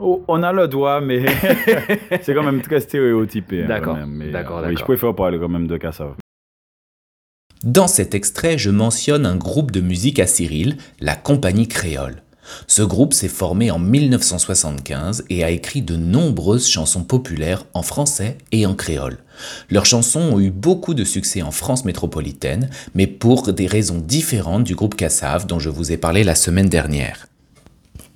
Oh, 0.00 0.24
on 0.28 0.42
a 0.42 0.52
le 0.52 0.68
droit, 0.68 1.00
mais 1.00 1.24
c'est 2.22 2.34
quand 2.34 2.44
même 2.44 2.62
très 2.62 2.80
stéréotypé. 2.80 3.64
hein, 3.64 3.68
D'accord. 3.68 3.96
Mais, 4.06 4.30
d'accord, 4.30 4.58
euh, 4.58 4.60
oui, 4.60 4.66
d'accord. 4.68 4.78
je 4.78 4.84
préfère 4.84 5.14
parler 5.14 5.38
quand 5.38 5.48
même 5.48 5.66
de 5.66 5.76
Kassav. 5.76 6.14
Dans 7.64 7.88
cet 7.88 8.14
extrait, 8.14 8.56
je 8.58 8.70
mentionne 8.70 9.26
un 9.26 9.34
groupe 9.36 9.72
de 9.72 9.80
musique 9.80 10.20
à 10.20 10.26
Cyril, 10.26 10.76
la 11.00 11.16
Compagnie 11.16 11.66
Créole. 11.66 12.22
Ce 12.66 12.82
groupe 12.82 13.12
s'est 13.12 13.28
formé 13.28 13.70
en 13.70 13.78
1975 13.78 15.24
et 15.28 15.44
a 15.44 15.50
écrit 15.50 15.82
de 15.82 15.96
nombreuses 15.96 16.68
chansons 16.68 17.04
populaires 17.04 17.66
en 17.74 17.82
français 17.82 18.38
et 18.52 18.64
en 18.64 18.74
créole. 18.74 19.18
Leurs 19.70 19.84
chansons 19.84 20.20
ont 20.20 20.40
eu 20.40 20.50
beaucoup 20.50 20.94
de 20.94 21.04
succès 21.04 21.42
en 21.42 21.50
France 21.50 21.84
métropolitaine, 21.84 22.70
mais 22.94 23.06
pour 23.06 23.52
des 23.52 23.66
raisons 23.66 23.98
différentes 23.98 24.64
du 24.64 24.74
groupe 24.74 24.94
Cassav 24.96 25.46
dont 25.46 25.58
je 25.58 25.68
vous 25.68 25.92
ai 25.92 25.98
parlé 25.98 26.24
la 26.24 26.34
semaine 26.34 26.68
dernière. 26.68 27.27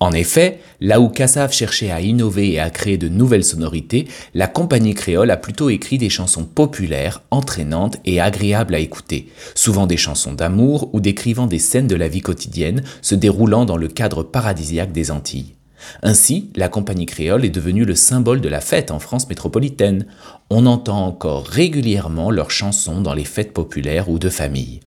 En 0.02 0.10
effet, 0.10 0.58
là 0.80 1.00
où 1.00 1.08
Cassav 1.08 1.52
cherchait 1.52 1.92
à 1.92 2.00
innover 2.00 2.54
et 2.54 2.58
à 2.58 2.70
créer 2.70 2.98
de 2.98 3.08
nouvelles 3.08 3.44
sonorités, 3.44 4.08
la 4.34 4.48
compagnie 4.48 4.94
créole 4.94 5.30
a 5.30 5.36
plutôt 5.36 5.70
écrit 5.70 5.96
des 5.96 6.10
chansons 6.10 6.42
populaires, 6.42 7.22
entraînantes 7.30 7.98
et 8.04 8.20
agréables 8.20 8.74
à 8.74 8.80
écouter, 8.80 9.28
souvent 9.54 9.86
des 9.86 9.96
chansons 9.96 10.32
d'amour 10.32 10.90
ou 10.92 10.98
décrivant 10.98 11.46
des 11.46 11.60
scènes 11.60 11.86
de 11.86 11.94
la 11.94 12.08
vie 12.08 12.20
quotidienne 12.20 12.82
se 13.00 13.14
déroulant 13.14 13.64
dans 13.64 13.76
le 13.76 13.86
cadre 13.86 14.24
paradisiaque 14.24 14.90
des 14.90 15.12
Antilles. 15.12 15.54
Ainsi, 16.02 16.50
la 16.56 16.68
compagnie 16.68 17.06
créole 17.06 17.44
est 17.44 17.50
devenue 17.50 17.84
le 17.84 17.94
symbole 17.94 18.40
de 18.40 18.48
la 18.48 18.60
fête 18.60 18.90
en 18.90 18.98
France 18.98 19.28
métropolitaine. 19.28 20.06
On 20.50 20.66
entend 20.66 21.06
encore 21.06 21.46
régulièrement 21.46 22.32
leurs 22.32 22.50
chansons 22.50 23.02
dans 23.02 23.14
les 23.14 23.24
fêtes 23.24 23.52
populaires 23.52 24.08
ou 24.08 24.18
de 24.18 24.30
famille. 24.30 24.80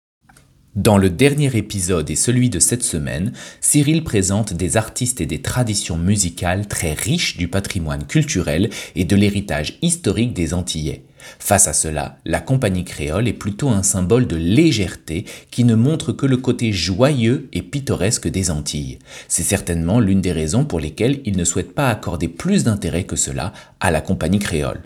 Dans 0.76 0.98
le 0.98 1.10
dernier 1.10 1.56
épisode 1.56 2.10
et 2.10 2.18
celui 2.18 2.50
de 2.50 2.60
cette 2.60 2.84
semaine, 2.84 3.32
Cyril 3.62 4.04
présente 4.04 4.54
des 4.54 4.76
artistes 4.76 5.22
et 5.22 5.26
des 5.26 5.42
traditions 5.42 5.96
musicales 5.96 6.68
très 6.68 6.92
riches 6.92 7.38
du 7.38 7.48
patrimoine 7.48 8.06
culturel 8.06 8.70
et 8.94 9.06
de 9.06 9.16
l'héritage 9.16 9.78
historique 9.82 10.34
des 10.34 10.54
Antillais. 10.54 11.06
Face 11.40 11.70
à 11.70 11.74
cela, 11.74 12.18
la 12.26 12.42
compagnie 12.42 12.84
créole 12.84 13.30
est 13.30 13.34
plutôt 13.34 13.70
un 13.70 13.84
symbole 13.84 14.28
de 14.28 14.36
légèreté 14.36 15.24
qui 15.50 15.64
ne 15.64 15.76
montre 15.76 16.12
que 16.12 16.26
le 16.26 16.36
côté 16.36 16.74
joyeux 16.74 17.48
et 17.54 17.62
pittoresque 17.62 18.28
des 18.28 18.52
Antilles. 18.52 19.00
C'est 19.30 19.44
certainement 19.44 20.02
l'une 20.02 20.20
des 20.20 20.34
raisons 20.34 20.66
pour 20.66 20.82
lesquelles 20.82 21.22
il 21.24 21.38
ne 21.38 21.46
souhaite 21.46 21.74
pas 21.74 21.90
accorder 21.90 22.28
plus 22.28 22.66
d'intérêt 22.66 23.06
que 23.06 23.16
cela 23.16 23.54
à 23.80 23.92
la 23.92 24.02
compagnie 24.02 24.40
créole. 24.40 24.82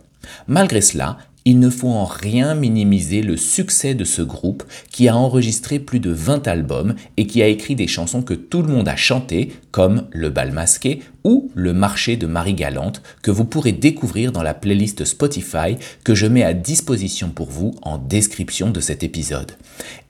Malgré 0.48 0.82
cela, 0.82 1.18
il 1.46 1.60
ne 1.60 1.70
faut 1.70 1.90
en 1.90 2.06
rien 2.06 2.54
minimiser 2.54 3.22
le 3.22 3.38
succès 3.38 3.94
de 3.94 4.04
ce 4.04 4.22
groupe 4.22 4.64
qui 4.92 5.08
a 5.08 5.16
enregistré 5.16 5.80
plus 5.80 6.00
de 6.00 6.12
20 6.12 6.48
albums 6.48 6.96
et 7.18 7.28
qui 7.28 7.42
a 7.42 7.48
écrit 7.48 7.76
des 7.76 7.88
chansons 7.88 8.22
que 8.22 8.34
tout 8.34 8.62
le 8.62 8.72
monde 8.72 8.88
a 8.88 8.96
chantées 8.96 9.54
comme 9.72 10.08
Le 10.12 10.30
bal 10.30 10.52
masqué 10.52 11.02
ou 11.24 11.52
Le 11.56 11.74
marché 11.74 12.18
de 12.18 12.28
Marie 12.28 12.54
Galante 12.54 13.02
que 13.22 13.32
vous 13.32 13.46
pourrez 13.46 13.72
découvrir 13.72 14.32
dans 14.32 14.44
la 14.44 14.54
playlist 14.54 15.06
Spotify 15.06 15.78
que 16.04 16.16
je 16.16 16.28
mets 16.28 16.44
à 16.44 16.54
disposition 16.54 17.30
pour 17.30 17.50
vous 17.50 17.74
en 17.82 17.98
description 17.98 18.70
de 18.70 18.80
cet 18.80 19.04
épisode. 19.04 19.54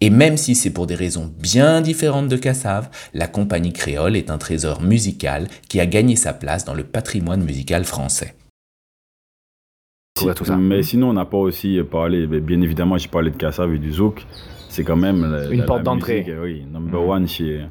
Et 0.02 0.10
même 0.10 0.38
si 0.38 0.56
c'est 0.56 0.70
pour 0.72 0.88
des 0.88 0.96
raisons 0.96 1.32
bien 1.40 1.82
différentes 1.82 2.28
de 2.28 2.38
Cassav, 2.38 2.90
la 3.14 3.28
compagnie 3.28 3.74
créole 3.74 4.16
est 4.16 4.32
un 4.32 4.38
trésor 4.38 4.82
musical 4.82 5.48
qui 5.68 5.80
a 5.80 5.86
gagné 5.86 6.16
sa 6.16 6.34
place 6.34 6.66
dans 6.66 6.74
le 6.74 6.84
patrimoine 6.84 7.44
musical 7.44 7.86
français. 7.86 8.36
Ouais, 10.28 10.34
tout 10.34 10.46
ça. 10.46 10.56
Mais 10.58 10.84
sinon, 10.84 11.10
on 11.10 11.14
n'a 11.14 11.26
pas 11.26 11.38
aussi 11.38 11.80
parlé, 11.90 12.28
bien 12.28 12.62
évidemment, 12.62 12.98
j'ai 12.98 13.08
parlé 13.08 13.32
de 13.32 13.36
Kassav 13.38 13.74
et 13.74 13.78
du 13.80 13.92
Zouk. 13.92 14.26
C'est 14.70 14.84
quand 14.84 14.96
même 14.96 15.22
la, 15.30 15.50
Une 15.50 15.60
la- 15.60 15.66
porte 15.66 15.84
d'entrée. 15.84 16.20
musique, 16.20 16.34
Oui, 16.42 16.64
number 16.72 17.02
Mhm. 17.02 17.10
one 17.10 17.28
chez, 17.28 17.62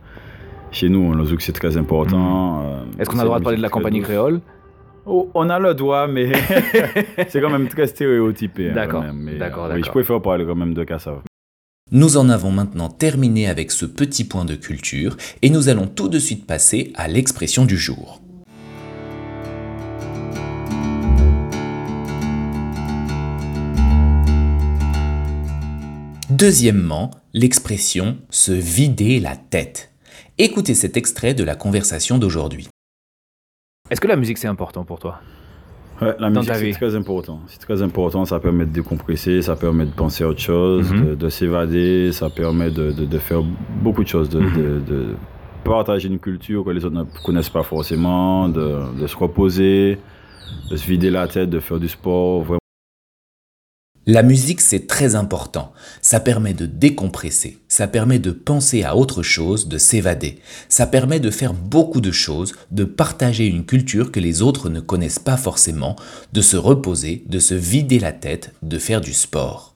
chez 0.70 0.88
nous. 0.88 1.14
Le 1.14 1.24
Zouk, 1.24 1.40
c'est 1.42 1.52
très 1.52 1.76
important. 1.76 2.62
euh, 2.64 2.82
Est-ce 2.98 3.08
qu'on 3.10 3.18
a 3.18 3.22
le 3.22 3.26
droit 3.28 3.38
de 3.38 3.44
parler 3.44 3.58
de 3.58 3.62
la 3.62 3.68
compagnie 3.68 3.98
douce. 4.00 4.08
créole? 4.08 4.40
Oh, 5.06 5.30
on 5.34 5.48
a 5.48 5.58
le 5.58 5.72
droit, 5.74 6.06
mais 6.06 6.32
c'est 7.28 7.40
quand 7.40 7.50
même 7.50 7.68
très 7.68 7.86
stéréotypé. 7.86 8.70
hein, 8.70 8.74
D'accord. 8.74 9.04
Mais, 9.14 9.36
d'accord, 9.36 9.66
euh, 9.66 9.74
oui, 9.76 9.82
je 9.84 9.90
préfère 9.90 10.20
parler 10.20 10.44
quand 10.44 10.54
même 10.56 10.74
de 10.74 10.84
Kassav. 10.84 11.20
Nous 11.90 12.18
en 12.18 12.28
avons 12.28 12.50
maintenant 12.50 12.90
terminé 12.90 13.48
avec 13.48 13.70
ce 13.70 13.86
petit 13.86 14.24
point 14.24 14.44
de 14.44 14.54
culture 14.54 15.16
et 15.40 15.48
nous 15.48 15.70
allons 15.70 15.86
tout 15.86 16.08
de 16.10 16.18
suite 16.18 16.46
passer 16.46 16.92
à 16.96 17.08
l'expression 17.08 17.64
du 17.64 17.78
jour. 17.78 18.20
Deuxièmement, 26.42 27.10
l'expression 27.34 28.16
se 28.30 28.52
vider 28.52 29.18
la 29.18 29.34
tête. 29.34 29.90
Écoutez 30.38 30.74
cet 30.74 30.96
extrait 30.96 31.34
de 31.34 31.42
la 31.42 31.56
conversation 31.56 32.16
d'aujourd'hui. 32.16 32.68
Est-ce 33.90 34.00
que 34.00 34.06
la 34.06 34.14
musique 34.14 34.38
c'est 34.38 34.46
important 34.46 34.84
pour 34.84 35.00
toi? 35.00 35.18
Ouais, 36.00 36.14
la 36.20 36.30
Dans 36.30 36.42
musique, 36.42 36.54
c'est 36.54 36.70
très 36.86 36.94
important. 36.94 37.40
C'est 37.48 37.58
très 37.58 37.82
important. 37.82 38.24
Ça 38.24 38.38
permet 38.38 38.66
de 38.66 38.70
décompresser, 38.70 39.42
ça 39.42 39.56
permet 39.56 39.84
de 39.84 39.90
penser 39.90 40.22
à 40.22 40.28
autre 40.28 40.38
chose, 40.38 40.92
Mhm. 40.92 41.06
de, 41.06 41.14
de 41.16 41.28
s'évader, 41.28 42.12
ça 42.12 42.30
permet 42.30 42.70
de, 42.70 42.92
de- 42.92 43.04
de 43.04 43.18
faire 43.18 43.42
beaucoup 43.82 44.04
de 44.04 44.08
choses, 44.08 44.28
de, 44.28 44.38
Mhm. 44.38 44.56
de- 44.56 44.80
de 44.92 45.14
partager 45.64 46.06
une 46.06 46.20
culture 46.20 46.64
que 46.64 46.70
les 46.70 46.84
autres 46.84 46.94
ne 46.94 47.04
connaissent 47.24 47.50
pas 47.50 47.64
forcément, 47.64 48.48
de, 48.48 48.96
de 48.96 49.06
se 49.08 49.16
reposer, 49.16 49.98
de 50.70 50.76
se 50.76 50.86
vider 50.86 51.10
la 51.10 51.26
tête, 51.26 51.50
de 51.50 51.58
faire 51.58 51.80
du 51.80 51.88
sport. 51.88 52.42
Vraiment, 52.42 52.58
La 54.10 54.22
musique, 54.22 54.62
c'est 54.62 54.86
très 54.86 55.16
important. 55.16 55.70
Ça 56.00 56.18
permet 56.18 56.54
de 56.54 56.64
décompresser, 56.64 57.58
ça 57.68 57.86
permet 57.86 58.18
de 58.18 58.30
penser 58.30 58.82
à 58.82 58.96
autre 58.96 59.22
chose, 59.22 59.68
de 59.68 59.76
s'évader. 59.76 60.38
Ça 60.70 60.86
permet 60.86 61.20
de 61.20 61.30
faire 61.30 61.52
beaucoup 61.52 62.00
de 62.00 62.10
choses, 62.10 62.54
de 62.70 62.84
partager 62.84 63.46
une 63.46 63.66
culture 63.66 64.10
que 64.10 64.18
les 64.18 64.40
autres 64.40 64.70
ne 64.70 64.80
connaissent 64.80 65.18
pas 65.18 65.36
forcément, 65.36 65.94
de 66.32 66.40
se 66.40 66.56
reposer, 66.56 67.22
de 67.26 67.38
se 67.38 67.52
vider 67.52 67.98
la 67.98 68.12
tête, 68.12 68.54
de 68.62 68.78
faire 68.78 69.02
du 69.02 69.12
sport. 69.12 69.74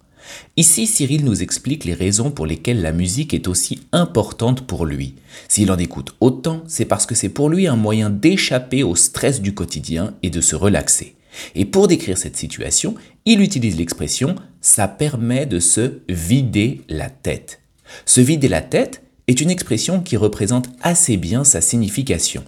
Ici, 0.57 0.87
Cyril 0.87 1.27
nous 1.27 1.43
explique 1.43 1.85
les 1.85 1.93
raisons 1.93 2.31
pour 2.31 2.47
lesquelles 2.47 2.81
la 2.81 2.93
musique 2.93 3.35
est 3.35 3.49
aussi 3.49 3.81
importante 3.93 4.67
pour 4.67 4.87
lui. 4.87 5.17
S'il 5.47 5.71
en 5.71 5.77
écoute 5.77 6.15
autant, 6.21 6.63
c'est 6.69 6.87
parce 6.87 7.05
que 7.05 7.15
c'est 7.15 7.29
pour 7.29 7.51
lui 7.51 7.67
un 7.67 7.77
moyen 7.77 8.09
d'échapper 8.09 8.83
au 8.83 8.97
stress 8.97 9.43
du 9.43 9.53
quotidien 9.53 10.15
et 10.23 10.31
de 10.31 10.41
se 10.41 10.57
relaxer. 10.57 11.17
Et 11.55 11.65
pour 11.65 11.89
décrire 11.89 12.19
cette 12.19 12.37
situation, 12.37 12.95
il 13.25 13.41
utilise 13.41 13.77
l'expression⁇ 13.77 14.29
ça 14.61 14.89
permet 14.89 15.47
de 15.47 15.59
se 15.59 16.01
vider 16.09 16.83
la 16.89 17.11
tête⁇ 17.11 17.61
Se 18.05 18.21
vider 18.21 18.49
la 18.49 18.61
tête 18.63 19.03
est 19.29 19.41
une 19.41 19.51
expression 19.51 20.01
qui 20.01 20.17
représente 20.17 20.69
assez 20.83 21.17
bien 21.17 21.45
sa 21.45 21.61
signification. 21.61 22.45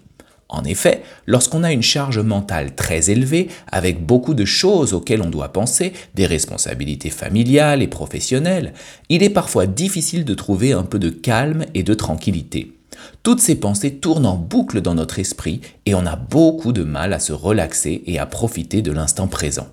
En 0.48 0.62
effet, 0.64 1.02
lorsqu'on 1.26 1.64
a 1.64 1.72
une 1.72 1.82
charge 1.82 2.18
mentale 2.18 2.74
très 2.74 3.10
élevée, 3.10 3.48
avec 3.72 4.04
beaucoup 4.04 4.34
de 4.34 4.44
choses 4.44 4.92
auxquelles 4.92 5.22
on 5.22 5.30
doit 5.30 5.52
penser, 5.52 5.92
des 6.14 6.26
responsabilités 6.26 7.10
familiales 7.10 7.82
et 7.82 7.88
professionnelles, 7.88 8.72
il 9.08 9.22
est 9.22 9.30
parfois 9.30 9.66
difficile 9.66 10.24
de 10.24 10.34
trouver 10.34 10.72
un 10.72 10.84
peu 10.84 10.98
de 10.98 11.10
calme 11.10 11.64
et 11.74 11.82
de 11.82 11.94
tranquillité. 11.94 12.72
Toutes 13.24 13.40
ces 13.40 13.54
pensées 13.54 13.94
tournent 13.94 14.26
en 14.26 14.36
boucle 14.36 14.82
dans 14.82 14.94
notre 14.94 15.18
esprit 15.18 15.62
et 15.86 15.94
on 15.94 16.04
a 16.04 16.14
beaucoup 16.14 16.74
de 16.74 16.84
mal 16.84 17.14
à 17.14 17.18
se 17.18 17.32
relaxer 17.32 18.02
et 18.04 18.18
à 18.18 18.26
profiter 18.26 18.82
de 18.82 18.92
l'instant 18.92 19.28
présent. 19.28 19.66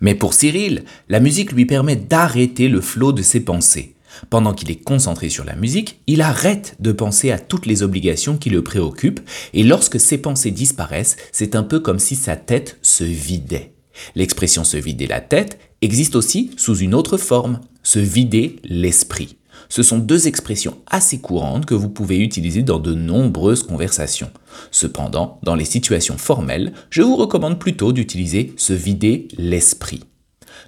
Mais 0.00 0.14
pour 0.14 0.34
Cyril, 0.34 0.84
la 1.08 1.18
musique 1.18 1.52
lui 1.52 1.64
permet 1.64 1.96
d'arrêter 1.96 2.68
le 2.68 2.82
flot 2.82 3.12
de 3.12 3.22
ses 3.22 3.40
pensées. 3.40 3.94
Pendant 4.28 4.52
qu'il 4.52 4.70
est 4.70 4.84
concentré 4.84 5.30
sur 5.30 5.44
la 5.44 5.56
musique, 5.56 6.00
il 6.06 6.20
arrête 6.20 6.76
de 6.78 6.92
penser 6.92 7.30
à 7.30 7.38
toutes 7.38 7.64
les 7.64 7.82
obligations 7.82 8.36
qui 8.36 8.50
le 8.50 8.62
préoccupent, 8.62 9.26
et 9.54 9.62
lorsque 9.62 9.98
ses 9.98 10.18
pensées 10.18 10.50
disparaissent, 10.50 11.16
c'est 11.32 11.56
un 11.56 11.62
peu 11.62 11.80
comme 11.80 11.98
si 11.98 12.16
sa 12.16 12.36
tête 12.36 12.76
se 12.82 13.02
vidait. 13.02 13.72
L'expression 14.14 14.62
se 14.62 14.76
vider 14.76 15.06
la 15.06 15.22
tête 15.22 15.58
existe 15.80 16.16
aussi 16.16 16.50
sous 16.58 16.76
une 16.76 16.94
autre 16.94 17.16
forme, 17.16 17.60
se 17.82 17.98
vider 17.98 18.56
l'esprit. 18.62 19.38
Ce 19.68 19.82
sont 19.82 19.98
deux 19.98 20.26
expressions 20.28 20.78
assez 20.86 21.20
courantes 21.20 21.66
que 21.66 21.74
vous 21.74 21.88
pouvez 21.88 22.18
utiliser 22.18 22.62
dans 22.62 22.78
de 22.78 22.94
nombreuses 22.94 23.62
conversations. 23.62 24.30
Cependant, 24.70 25.38
dans 25.42 25.54
les 25.54 25.64
situations 25.64 26.18
formelles, 26.18 26.72
je 26.90 27.02
vous 27.02 27.16
recommande 27.16 27.58
plutôt 27.58 27.92
d'utiliser 27.92 28.52
se 28.56 28.72
vider 28.72 29.28
l'esprit. 29.36 30.04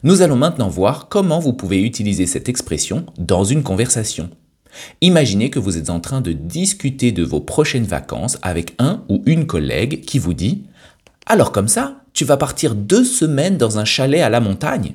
Nous 0.03 0.23
allons 0.23 0.37
maintenant 0.37 0.69
voir 0.69 1.09
comment 1.09 1.41
vous 1.41 1.53
pouvez 1.53 1.83
utiliser 1.83 2.27
cette 2.27 2.49
expression 2.49 3.07
dans 3.19 3.45
une 3.45 3.63
conversation. 3.63 4.31
Imaginez 5.01 5.51
que 5.51 5.59
vous 5.59 5.79
êtes 5.79 5.91
en 5.91 6.01
train 6.01 6.21
de 6.21 6.33
discuter 6.33 7.13
de 7.13 7.23
vos 7.23 7.41
prochaines 7.41 7.85
vacances 7.85 8.39
avec 8.43 8.75
un 8.79 9.05
ou 9.09 9.23
une 9.27 9.47
collègue 9.47 10.05
qui 10.05 10.19
vous 10.19 10.35
dit⁇ 10.35 10.65
Alors 11.27 11.53
comme 11.53 11.69
ça, 11.69 12.03
tu 12.13 12.25
vas 12.25 12.37
partir 12.37 12.75
deux 12.75 13.05
semaines 13.05 13.57
dans 13.57 13.79
un 13.79 13.85
chalet 13.85 14.21
à 14.21 14.29
la 14.29 14.41
montagne?⁇ 14.41 14.95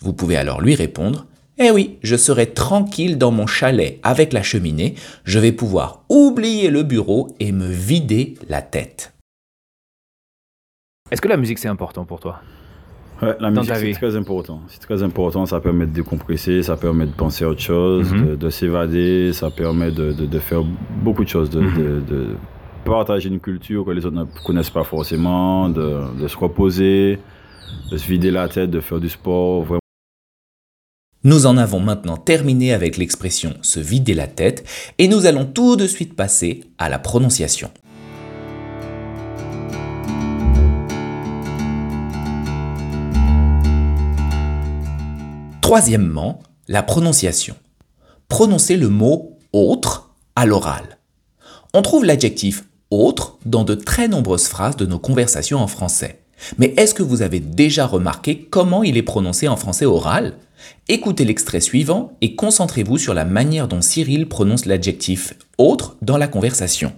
Vous 0.00 0.12
pouvez 0.12 0.36
alors 0.36 0.60
lui 0.60 0.74
répondre 0.74 1.26
eh 1.62 1.70
oui, 1.70 1.98
je 2.02 2.16
serai 2.16 2.46
tranquille 2.46 3.18
dans 3.18 3.30
mon 3.30 3.46
chalet 3.46 3.98
avec 4.02 4.32
la 4.32 4.42
cheminée, 4.42 4.94
je 5.24 5.38
vais 5.38 5.52
pouvoir 5.52 6.04
oublier 6.08 6.70
le 6.70 6.82
bureau 6.82 7.34
et 7.40 7.52
me 7.52 7.66
vider 7.66 8.34
la 8.48 8.62
tête. 8.62 9.14
Est-ce 11.10 11.20
que 11.20 11.28
la 11.28 11.36
musique 11.36 11.58
c'est 11.58 11.68
important 11.68 12.04
pour 12.04 12.20
toi? 12.20 12.40
Ouais, 13.20 13.36
la 13.38 13.50
musique 13.50 13.74
c'est 13.74 13.92
très 13.92 14.16
important. 14.16 14.62
C'est 14.66 14.80
très 14.80 15.02
important, 15.02 15.46
ça 15.46 15.60
permet 15.60 15.86
de 15.86 15.92
décompresser, 15.92 16.62
ça 16.62 16.76
permet 16.76 17.06
de 17.06 17.12
penser 17.12 17.44
à 17.44 17.48
autre 17.48 17.60
chose, 17.60 18.12
mhm. 18.12 18.36
de, 18.36 18.50
s'évader, 18.50 19.32
ça 19.32 19.50
permet 19.50 19.92
de, 19.92 20.38
faire 20.38 20.64
beaucoup 21.02 21.22
de 21.22 21.28
choses, 21.28 21.54
mhm. 21.54 22.04
de, 22.08 22.28
partager 22.84 23.28
une 23.28 23.38
culture 23.38 23.84
que 23.84 23.90
les 23.92 24.04
autres 24.04 24.16
ne 24.16 24.24
connaissent 24.44 24.70
pas 24.70 24.82
forcément, 24.82 25.68
de, 25.68 26.26
se 26.26 26.36
reposer, 26.36 27.18
de 27.92 27.96
se 27.96 28.08
vider 28.08 28.32
la 28.32 28.48
tête, 28.48 28.70
de 28.70 28.80
faire 28.80 28.98
du 28.98 29.08
sport. 29.08 29.81
Nous 31.24 31.46
en 31.46 31.56
avons 31.56 31.78
maintenant 31.78 32.16
terminé 32.16 32.72
avec 32.72 32.96
l'expression 32.96 33.54
se 33.62 33.78
vider 33.78 34.12
la 34.12 34.26
tête 34.26 34.64
et 34.98 35.06
nous 35.06 35.24
allons 35.24 35.44
tout 35.44 35.76
de 35.76 35.86
suite 35.86 36.16
passer 36.16 36.64
à 36.78 36.88
la 36.88 36.98
prononciation. 36.98 37.70
Troisièmement, 45.60 46.42
la 46.66 46.82
prononciation. 46.82 47.54
Prononcez 48.26 48.76
le 48.76 48.88
mot 48.88 49.38
autre 49.52 50.16
à 50.34 50.44
l'oral. 50.44 50.98
On 51.72 51.82
trouve 51.82 52.04
l'adjectif 52.04 52.64
autre 52.90 53.38
dans 53.46 53.62
de 53.62 53.76
très 53.76 54.08
nombreuses 54.08 54.48
phrases 54.48 54.76
de 54.76 54.86
nos 54.86 54.98
conversations 54.98 55.60
en 55.60 55.68
français. 55.68 56.18
Mais 56.58 56.74
est-ce 56.76 56.94
que 56.94 57.04
vous 57.04 57.22
avez 57.22 57.38
déjà 57.38 57.86
remarqué 57.86 58.48
comment 58.50 58.82
il 58.82 58.96
est 58.96 59.02
prononcé 59.02 59.46
en 59.46 59.56
français 59.56 59.86
oral? 59.86 60.34
Écoutez 60.88 61.24
l'extrait 61.24 61.60
suivant 61.60 62.16
et 62.20 62.34
concentrez-vous 62.34 62.98
sur 62.98 63.14
la 63.14 63.24
manière 63.24 63.68
dont 63.68 63.80
Cyril 63.80 64.28
prononce 64.28 64.66
l'adjectif 64.66 65.34
autre 65.58 65.96
dans 66.02 66.16
la 66.16 66.28
conversation. 66.28 66.92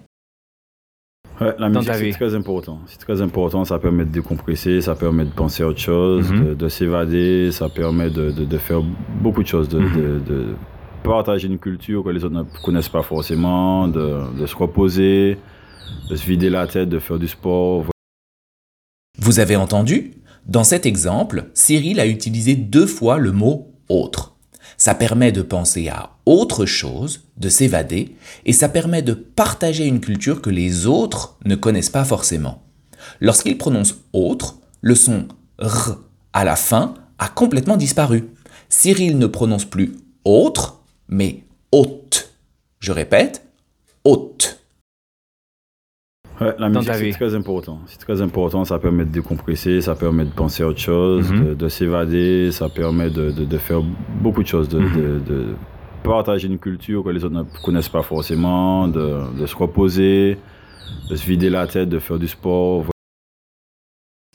la 1.40 1.68
musique 1.68 1.92
c'est 1.92 2.10
très 2.12 2.34
important. 2.34 2.80
C'est 2.86 2.98
très 2.98 3.20
important, 3.20 3.64
ça 3.64 3.78
permet 3.78 4.04
de 4.04 4.10
décompresser, 4.10 4.80
ça 4.80 4.94
permet 4.94 5.24
de 5.24 5.32
penser 5.32 5.62
à 5.62 5.68
autre 5.68 5.80
chose, 5.80 6.30
mhm. 6.30 6.54
de, 6.54 6.68
s'évader, 6.68 7.50
ça 7.52 7.68
permet 7.68 8.10
de, 8.10 8.58
faire 8.58 8.82
beaucoup 9.20 9.42
de 9.42 9.48
choses, 9.48 9.72
mhm. 9.72 10.22
de, 10.24 10.54
partager 11.02 11.48
une 11.48 11.58
culture 11.58 12.02
que 12.02 12.08
les 12.08 12.24
autres 12.24 12.34
ne 12.34 12.44
connaissent 12.62 12.88
pas 12.88 13.02
forcément, 13.02 13.88
de 13.88 14.46
se 14.46 14.56
reposer, 14.56 15.36
de 16.08 16.16
se 16.16 16.26
vider 16.26 16.50
la 16.50 16.66
tête, 16.66 16.88
de 16.88 16.98
faire 16.98 17.18
du 17.18 17.28
sport. 17.28 17.84
Vous 19.18 19.40
avez 19.40 19.56
entendu 19.56 20.12
Dans 20.46 20.64
cet 20.64 20.84
exemple, 20.86 21.50
Cyril 21.54 22.00
a 22.00 22.06
utilisé 22.06 22.54
deux 22.54 22.86
fois 22.86 23.18
le 23.18 23.32
mot 23.32 23.72
autre. 23.88 24.36
Ça 24.76 24.94
permet 24.94 25.32
de 25.32 25.42
penser 25.42 25.88
à 25.88 26.10
autre 26.26 26.66
chose, 26.66 27.28
de 27.36 27.48
s'évader, 27.48 28.16
et 28.44 28.52
ça 28.52 28.68
permet 28.68 29.02
de 29.02 29.14
partager 29.14 29.86
une 29.86 30.00
culture 30.00 30.42
que 30.42 30.50
les 30.50 30.86
autres 30.86 31.38
ne 31.44 31.54
connaissent 31.54 31.90
pas 31.90 32.04
forcément. 32.04 32.62
Lorsqu'il 33.20 33.58
prononce 33.58 33.96
autre, 34.12 34.58
le 34.80 34.94
son 34.94 35.28
r 35.58 35.98
à 36.32 36.44
la 36.44 36.56
fin 36.56 36.94
a 37.18 37.28
complètement 37.28 37.76
disparu. 37.76 38.30
Cyril 38.68 39.18
ne 39.18 39.26
prononce 39.26 39.64
plus 39.64 39.96
autre, 40.24 40.82
mais 41.08 41.44
haute. 41.72 42.34
Je 42.80 42.92
répète, 42.92 43.46
haute. 44.04 44.53
Ouais, 46.40 46.52
la 46.58 46.68
musique, 46.68 46.92
c'est 46.92 47.12
très 47.12 47.34
important. 47.34 47.78
C'est 47.86 47.98
très 47.98 48.20
important, 48.20 48.64
ça 48.64 48.78
permet 48.78 49.04
de 49.04 49.10
décompresser, 49.10 49.80
ça 49.80 49.94
permet 49.94 50.24
de 50.24 50.30
penser 50.30 50.64
à 50.64 50.66
autre 50.66 50.80
chose, 50.80 51.30
mhm. 51.30 51.54
de, 51.54 51.68
s'évader, 51.68 52.50
ça 52.50 52.68
permet 52.68 53.10
de, 53.10 53.58
faire 53.58 53.82
beaucoup 54.20 54.42
de 54.42 54.48
choses, 54.48 54.68
mhm. 54.72 55.22
de, 55.24 55.54
partager 56.02 56.48
une 56.48 56.58
culture 56.58 57.04
que 57.04 57.10
les 57.10 57.24
autres 57.24 57.34
ne 57.34 57.44
connaissent 57.62 57.88
pas 57.88 58.02
forcément, 58.02 58.88
de, 58.88 59.46
se 59.46 59.54
reposer, 59.54 60.36
de 61.08 61.16
se 61.16 61.24
vider 61.24 61.50
la 61.50 61.66
tête, 61.66 61.88
de 61.88 61.98
faire 62.00 62.18
du 62.18 62.28
sport. 62.28 62.86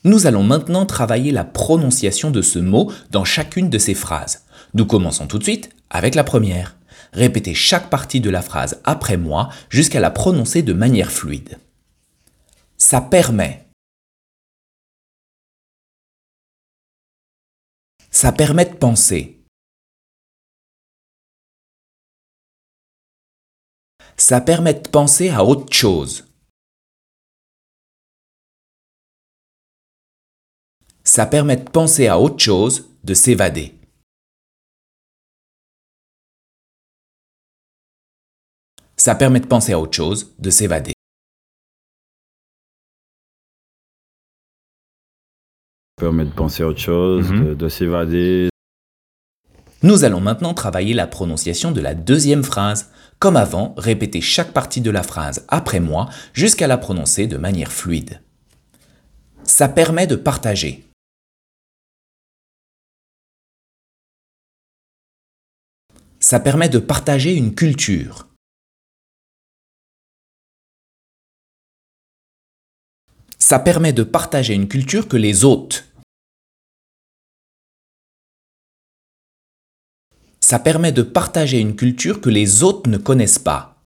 Nous 0.05 0.25
allons 0.25 0.43
maintenant 0.43 0.85
travailler 0.85 1.33
la 1.33 1.43
prononciation 1.43 2.31
de 2.31 2.41
ce 2.41 2.59
mot 2.59 2.89
dans 3.11 3.25
chacune 3.25 3.69
de 3.69 3.77
ces 3.77 3.93
phrases. 3.93 4.45
Nous 4.73 4.85
commençons 4.85 5.27
tout 5.27 5.37
de 5.37 5.43
suite 5.43 5.69
avec 5.89 6.15
la 6.15 6.23
première. 6.23 6.77
Répétez 7.11 7.53
chaque 7.53 7.89
partie 7.89 8.21
de 8.21 8.29
la 8.29 8.41
phrase 8.41 8.79
après 8.85 9.17
moi 9.17 9.49
jusqu'à 9.69 9.99
la 9.99 10.11
prononcer 10.11 10.61
de 10.61 10.73
manière 10.73 11.11
fluide. 11.11 11.57
Ça 12.79 13.01
permet. 13.01 13.69
Ça 18.09 18.31
permet 18.31 18.65
de 18.65 18.75
penser. 18.75 19.45
Ça 24.17 24.41
permet 24.41 24.73
de 24.73 24.89
penser 24.89 25.29
à 25.29 25.43
autre 25.43 25.71
chose. 25.73 26.25
Ça 31.03 31.25
permet 31.25 31.57
de 31.57 31.69
penser 31.69 32.07
à 32.07 32.19
autre 32.19 32.39
chose, 32.39 32.89
de 33.03 33.13
s'évader. 33.13 33.75
Ça 38.95 39.15
permet 39.15 39.39
de 39.39 39.47
penser 39.47 39.73
à 39.73 39.79
autre 39.79 39.95
chose, 39.95 40.35
de 40.37 40.49
s'évader. 40.49 40.98
Permet 45.99 46.25
de 46.25 46.31
penser 46.31 46.63
à 46.63 46.67
autre 46.67 46.79
chose, 46.79 47.29
mhm. 47.29 47.53
de, 47.53 47.69
s'évader. 47.69 48.49
Nous 49.83 50.03
allons 50.03 50.21
maintenant 50.21 50.55
travailler 50.55 50.93
la 50.95 51.05
prononciation 51.05 51.71
de 51.71 51.81
la 51.81 51.93
deuxième 51.93 52.43
phrase. 52.43 52.89
Comme 53.19 53.37
avant, 53.37 53.75
répétez 53.77 54.21
chaque 54.21 54.53
partie 54.53 54.81
de 54.81 54.91
la 54.91 55.03
phrase 55.03 55.45
après 55.49 55.81
moi 55.81 56.09
jusqu'à 56.33 56.67
la 56.67 56.77
prononcer 56.77 57.27
de 57.27 57.37
manière 57.37 57.71
fluide. 57.71 58.21
Ça 59.43 59.67
permet 59.67 60.07
de 60.07 60.15
partager. 60.15 60.85
Ça 66.21 66.39
permet 66.39 66.69
de 66.69 66.79
partager 66.79 67.33
une 67.35 67.55
culture. 67.55 68.27
Ça 73.37 73.57
permet 73.57 73.93
de 73.93 74.03
partager 74.03 74.53
une 74.53 74.67
culture 74.67 75.07
que 75.07 75.17
les 75.17 75.43
autres. 75.43 75.88
Ça 80.49 80.57
permet 80.57 80.91
de 80.91 81.03
partager 81.03 81.59
une 81.59 81.75
culture 81.75 82.21
que 82.21 82.29
les 82.31 82.63
autres 82.63 82.89
ne 82.89 82.97
connaissent 82.97 83.37
pas. 83.37 83.83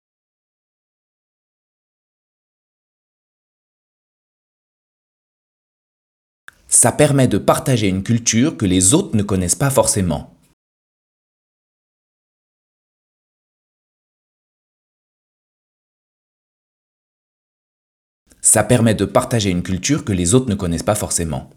Ça 6.66 6.92
permet 6.92 7.28
de 7.28 7.36
partager 7.36 7.88
une 7.88 8.02
culture 8.02 8.56
que 8.56 8.64
les 8.64 8.94
autres 8.94 9.14
ne 9.18 9.22
connaissent 9.22 9.54
pas 9.54 9.68
forcément. 9.68 10.34
Ça 18.40 18.64
permet 18.64 18.94
de 18.94 19.04
partager 19.04 19.50
une 19.50 19.62
culture 19.62 20.06
que 20.06 20.14
les 20.14 20.32
autres 20.32 20.48
ne 20.48 20.54
connaissent 20.54 20.82
pas 20.82 20.94
forcément. 20.94 21.50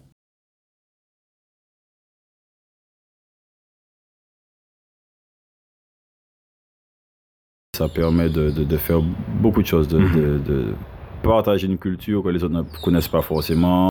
Ça 7.80 7.88
permet 7.88 8.28
de, 8.28 8.50
de- 8.50 8.64
de 8.64 8.76
faire 8.76 9.00
beaucoup 9.40 9.62
de 9.62 9.66
choses, 9.66 9.88
de, 9.88 9.98
de- 10.00 10.38
de 10.46 10.74
partager 11.22 11.66
une 11.66 11.78
culture 11.78 12.22
que 12.22 12.28
les 12.28 12.44
autres 12.44 12.52
ne 12.52 12.60
connaissent 12.82 13.08
pas 13.08 13.22
forcément. 13.22 13.88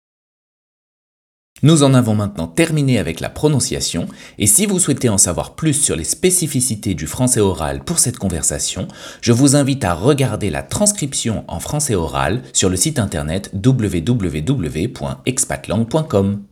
Nous 1.63 1.81
en 1.81 1.95
avons 1.95 2.13
maintenant 2.13 2.45
terminé 2.47 2.99
avec 2.99 3.19
la 3.19 3.29
prononciation 3.29 4.07
et 4.37 4.45
si 4.45 4.67
vous 4.67 4.77
souhaitez 4.77 5.09
en 5.09 5.17
savoir 5.17 5.55
plus 5.55 5.73
sur 5.73 5.95
les 5.95 6.03
spécificités 6.03 6.93
du 6.93 7.07
français 7.07 7.39
oral 7.41 7.83
pour 7.83 7.97
cette 7.97 8.19
conversation, 8.19 8.87
je 9.21 9.31
vous 9.31 9.55
invite 9.55 9.83
à 9.83 9.95
regarder 9.95 10.51
la 10.51 10.61
transcription 10.61 11.43
en 11.47 11.59
français 11.59 11.95
oral 11.95 12.43
sur 12.53 12.69
le 12.69 12.75
site 12.75 12.99
internet 12.99 13.49
www.expatlang.com. 13.65 16.43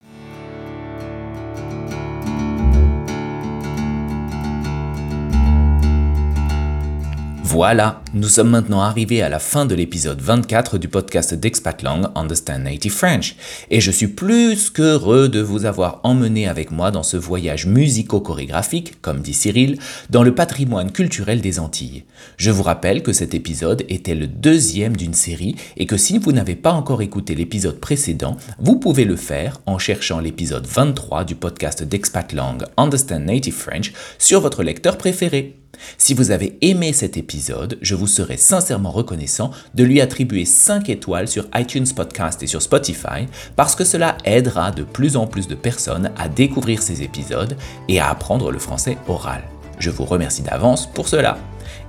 Voilà, 7.58 8.04
nous 8.14 8.28
sommes 8.28 8.52
maintenant 8.52 8.82
arrivés 8.82 9.24
à 9.24 9.30
la 9.30 9.40
fin 9.40 9.66
de 9.66 9.74
l'épisode 9.74 10.22
24 10.22 10.78
du 10.78 10.90
podcast 10.90 11.34
d'Expatlang 11.34 12.10
Understand 12.14 12.60
Native 12.60 12.94
French, 12.94 13.36
et 13.72 13.82
je 13.82 13.90
suis 13.90 14.06
plus 14.06 14.70
qu'heureux 14.70 15.28
de 15.28 15.42
vous 15.42 15.66
avoir 15.66 16.00
emmené 16.04 16.48
avec 16.48 16.70
moi 16.70 16.92
dans 16.92 17.02
ce 17.02 17.18
voyage 17.18 17.66
musico-chorégraphique, 17.66 19.02
comme 19.02 19.22
dit 19.22 19.34
Cyril, 19.34 19.80
dans 20.12 20.22
le 20.22 20.36
patrimoine 20.36 20.92
culturel 20.92 21.42
des 21.42 21.60
Antilles. 21.60 22.04
Je 22.38 22.52
vous 22.52 22.62
rappelle 22.62 23.02
que 23.02 23.12
cet 23.12 23.34
épisode 23.34 23.84
était 23.90 24.14
le 24.14 24.28
deuxième 24.28 24.96
d'une 24.96 25.16
série, 25.16 25.56
et 25.78 25.88
que 25.88 25.98
si 25.98 26.20
vous 26.20 26.34
n'avez 26.34 26.56
pas 26.56 26.74
encore 26.74 27.02
écouté 27.02 27.34
l'épisode 27.34 27.80
précédent, 27.80 28.38
vous 28.60 28.78
pouvez 28.78 29.04
le 29.04 29.16
faire 29.16 29.62
en 29.66 29.80
cherchant 29.80 30.20
l'épisode 30.20 30.68
23 30.68 31.24
du 31.24 31.34
podcast 31.34 31.82
d'Expatlang 31.82 32.60
Understand 32.78 33.26
Native 33.26 33.56
French 33.56 33.94
sur 34.20 34.42
votre 34.42 34.62
lecteur 34.62 35.00
préféré. 35.00 35.56
Si 35.98 36.14
vous 36.14 36.32
avez 36.32 36.58
aimé 36.62 36.94
cet 36.94 37.18
épisode, 37.18 37.78
je 37.82 37.96
vous 37.96 38.08
serais 38.08 38.38
sincèrement 38.38 38.92
reconnaissant 38.92 39.52
de 39.76 39.84
lui 39.84 40.02
attribuer 40.02 40.46
5 40.46 40.90
étoiles 40.90 41.28
sur 41.28 41.48
iTunes 41.56 41.88
Podcast 41.96 42.42
et 42.44 42.48
sur 42.48 42.62
Spotify 42.62 43.28
parce 43.56 43.76
que 43.76 43.84
cela 43.84 44.18
aidera 44.26 44.72
de 44.72 44.84
plus 44.84 45.18
en 45.18 45.28
plus 45.28 45.48
de 45.48 45.56
personnes 45.56 46.12
à 46.18 46.30
découvrir 46.30 46.82
ces 46.82 47.04
épisodes 47.04 47.58
et 47.88 48.00
à 48.00 48.10
apprendre 48.10 48.52
le 48.52 48.60
français 48.60 48.98
oral. 49.08 49.44
Je 49.80 49.90
vous 49.90 50.06
remercie 50.06 50.42
d'avance 50.42 50.88
pour 50.92 51.08
cela. 51.08 51.38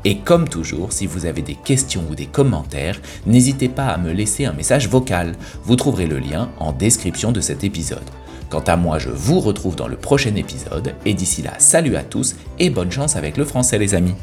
Et 0.05 0.19
comme 0.19 0.49
toujours, 0.49 0.93
si 0.93 1.07
vous 1.07 1.27
avez 1.27 1.43
des 1.43 1.55
questions 1.55 2.05
ou 2.11 2.15
des 2.15 2.27
commentaires, 2.27 3.01
n'hésitez 3.27 3.69
pas 3.69 3.87
à 3.87 3.99
me 3.99 4.13
laisser 4.13 4.45
un 4.45 4.53
message 4.53 4.89
vocal. 4.89 5.35
Vous 5.65 5.77
trouverez 5.77 6.07
le 6.07 6.19
lien 6.19 6.51
en 6.59 6.73
description 6.73 7.33
de 7.33 7.41
cet 7.41 7.65
épisode. 7.65 8.05
Quant 8.49 8.61
à 8.61 8.77
moi, 8.77 8.99
je 8.99 9.11
vous 9.11 9.41
retrouve 9.41 9.77
dans 9.77 9.89
le 9.89 9.97
prochain 9.97 10.35
épisode 10.35 10.95
et 11.05 11.13
d'ici 11.13 11.43
là, 11.43 11.53
salut 11.59 11.97
à 11.97 12.03
tous 12.03 12.37
et 12.59 12.71
bonne 12.71 12.91
chance 12.91 13.17
avec 13.17 13.37
le 13.37 13.45
français 13.45 13.79
les 13.79 13.95
amis. 13.95 14.15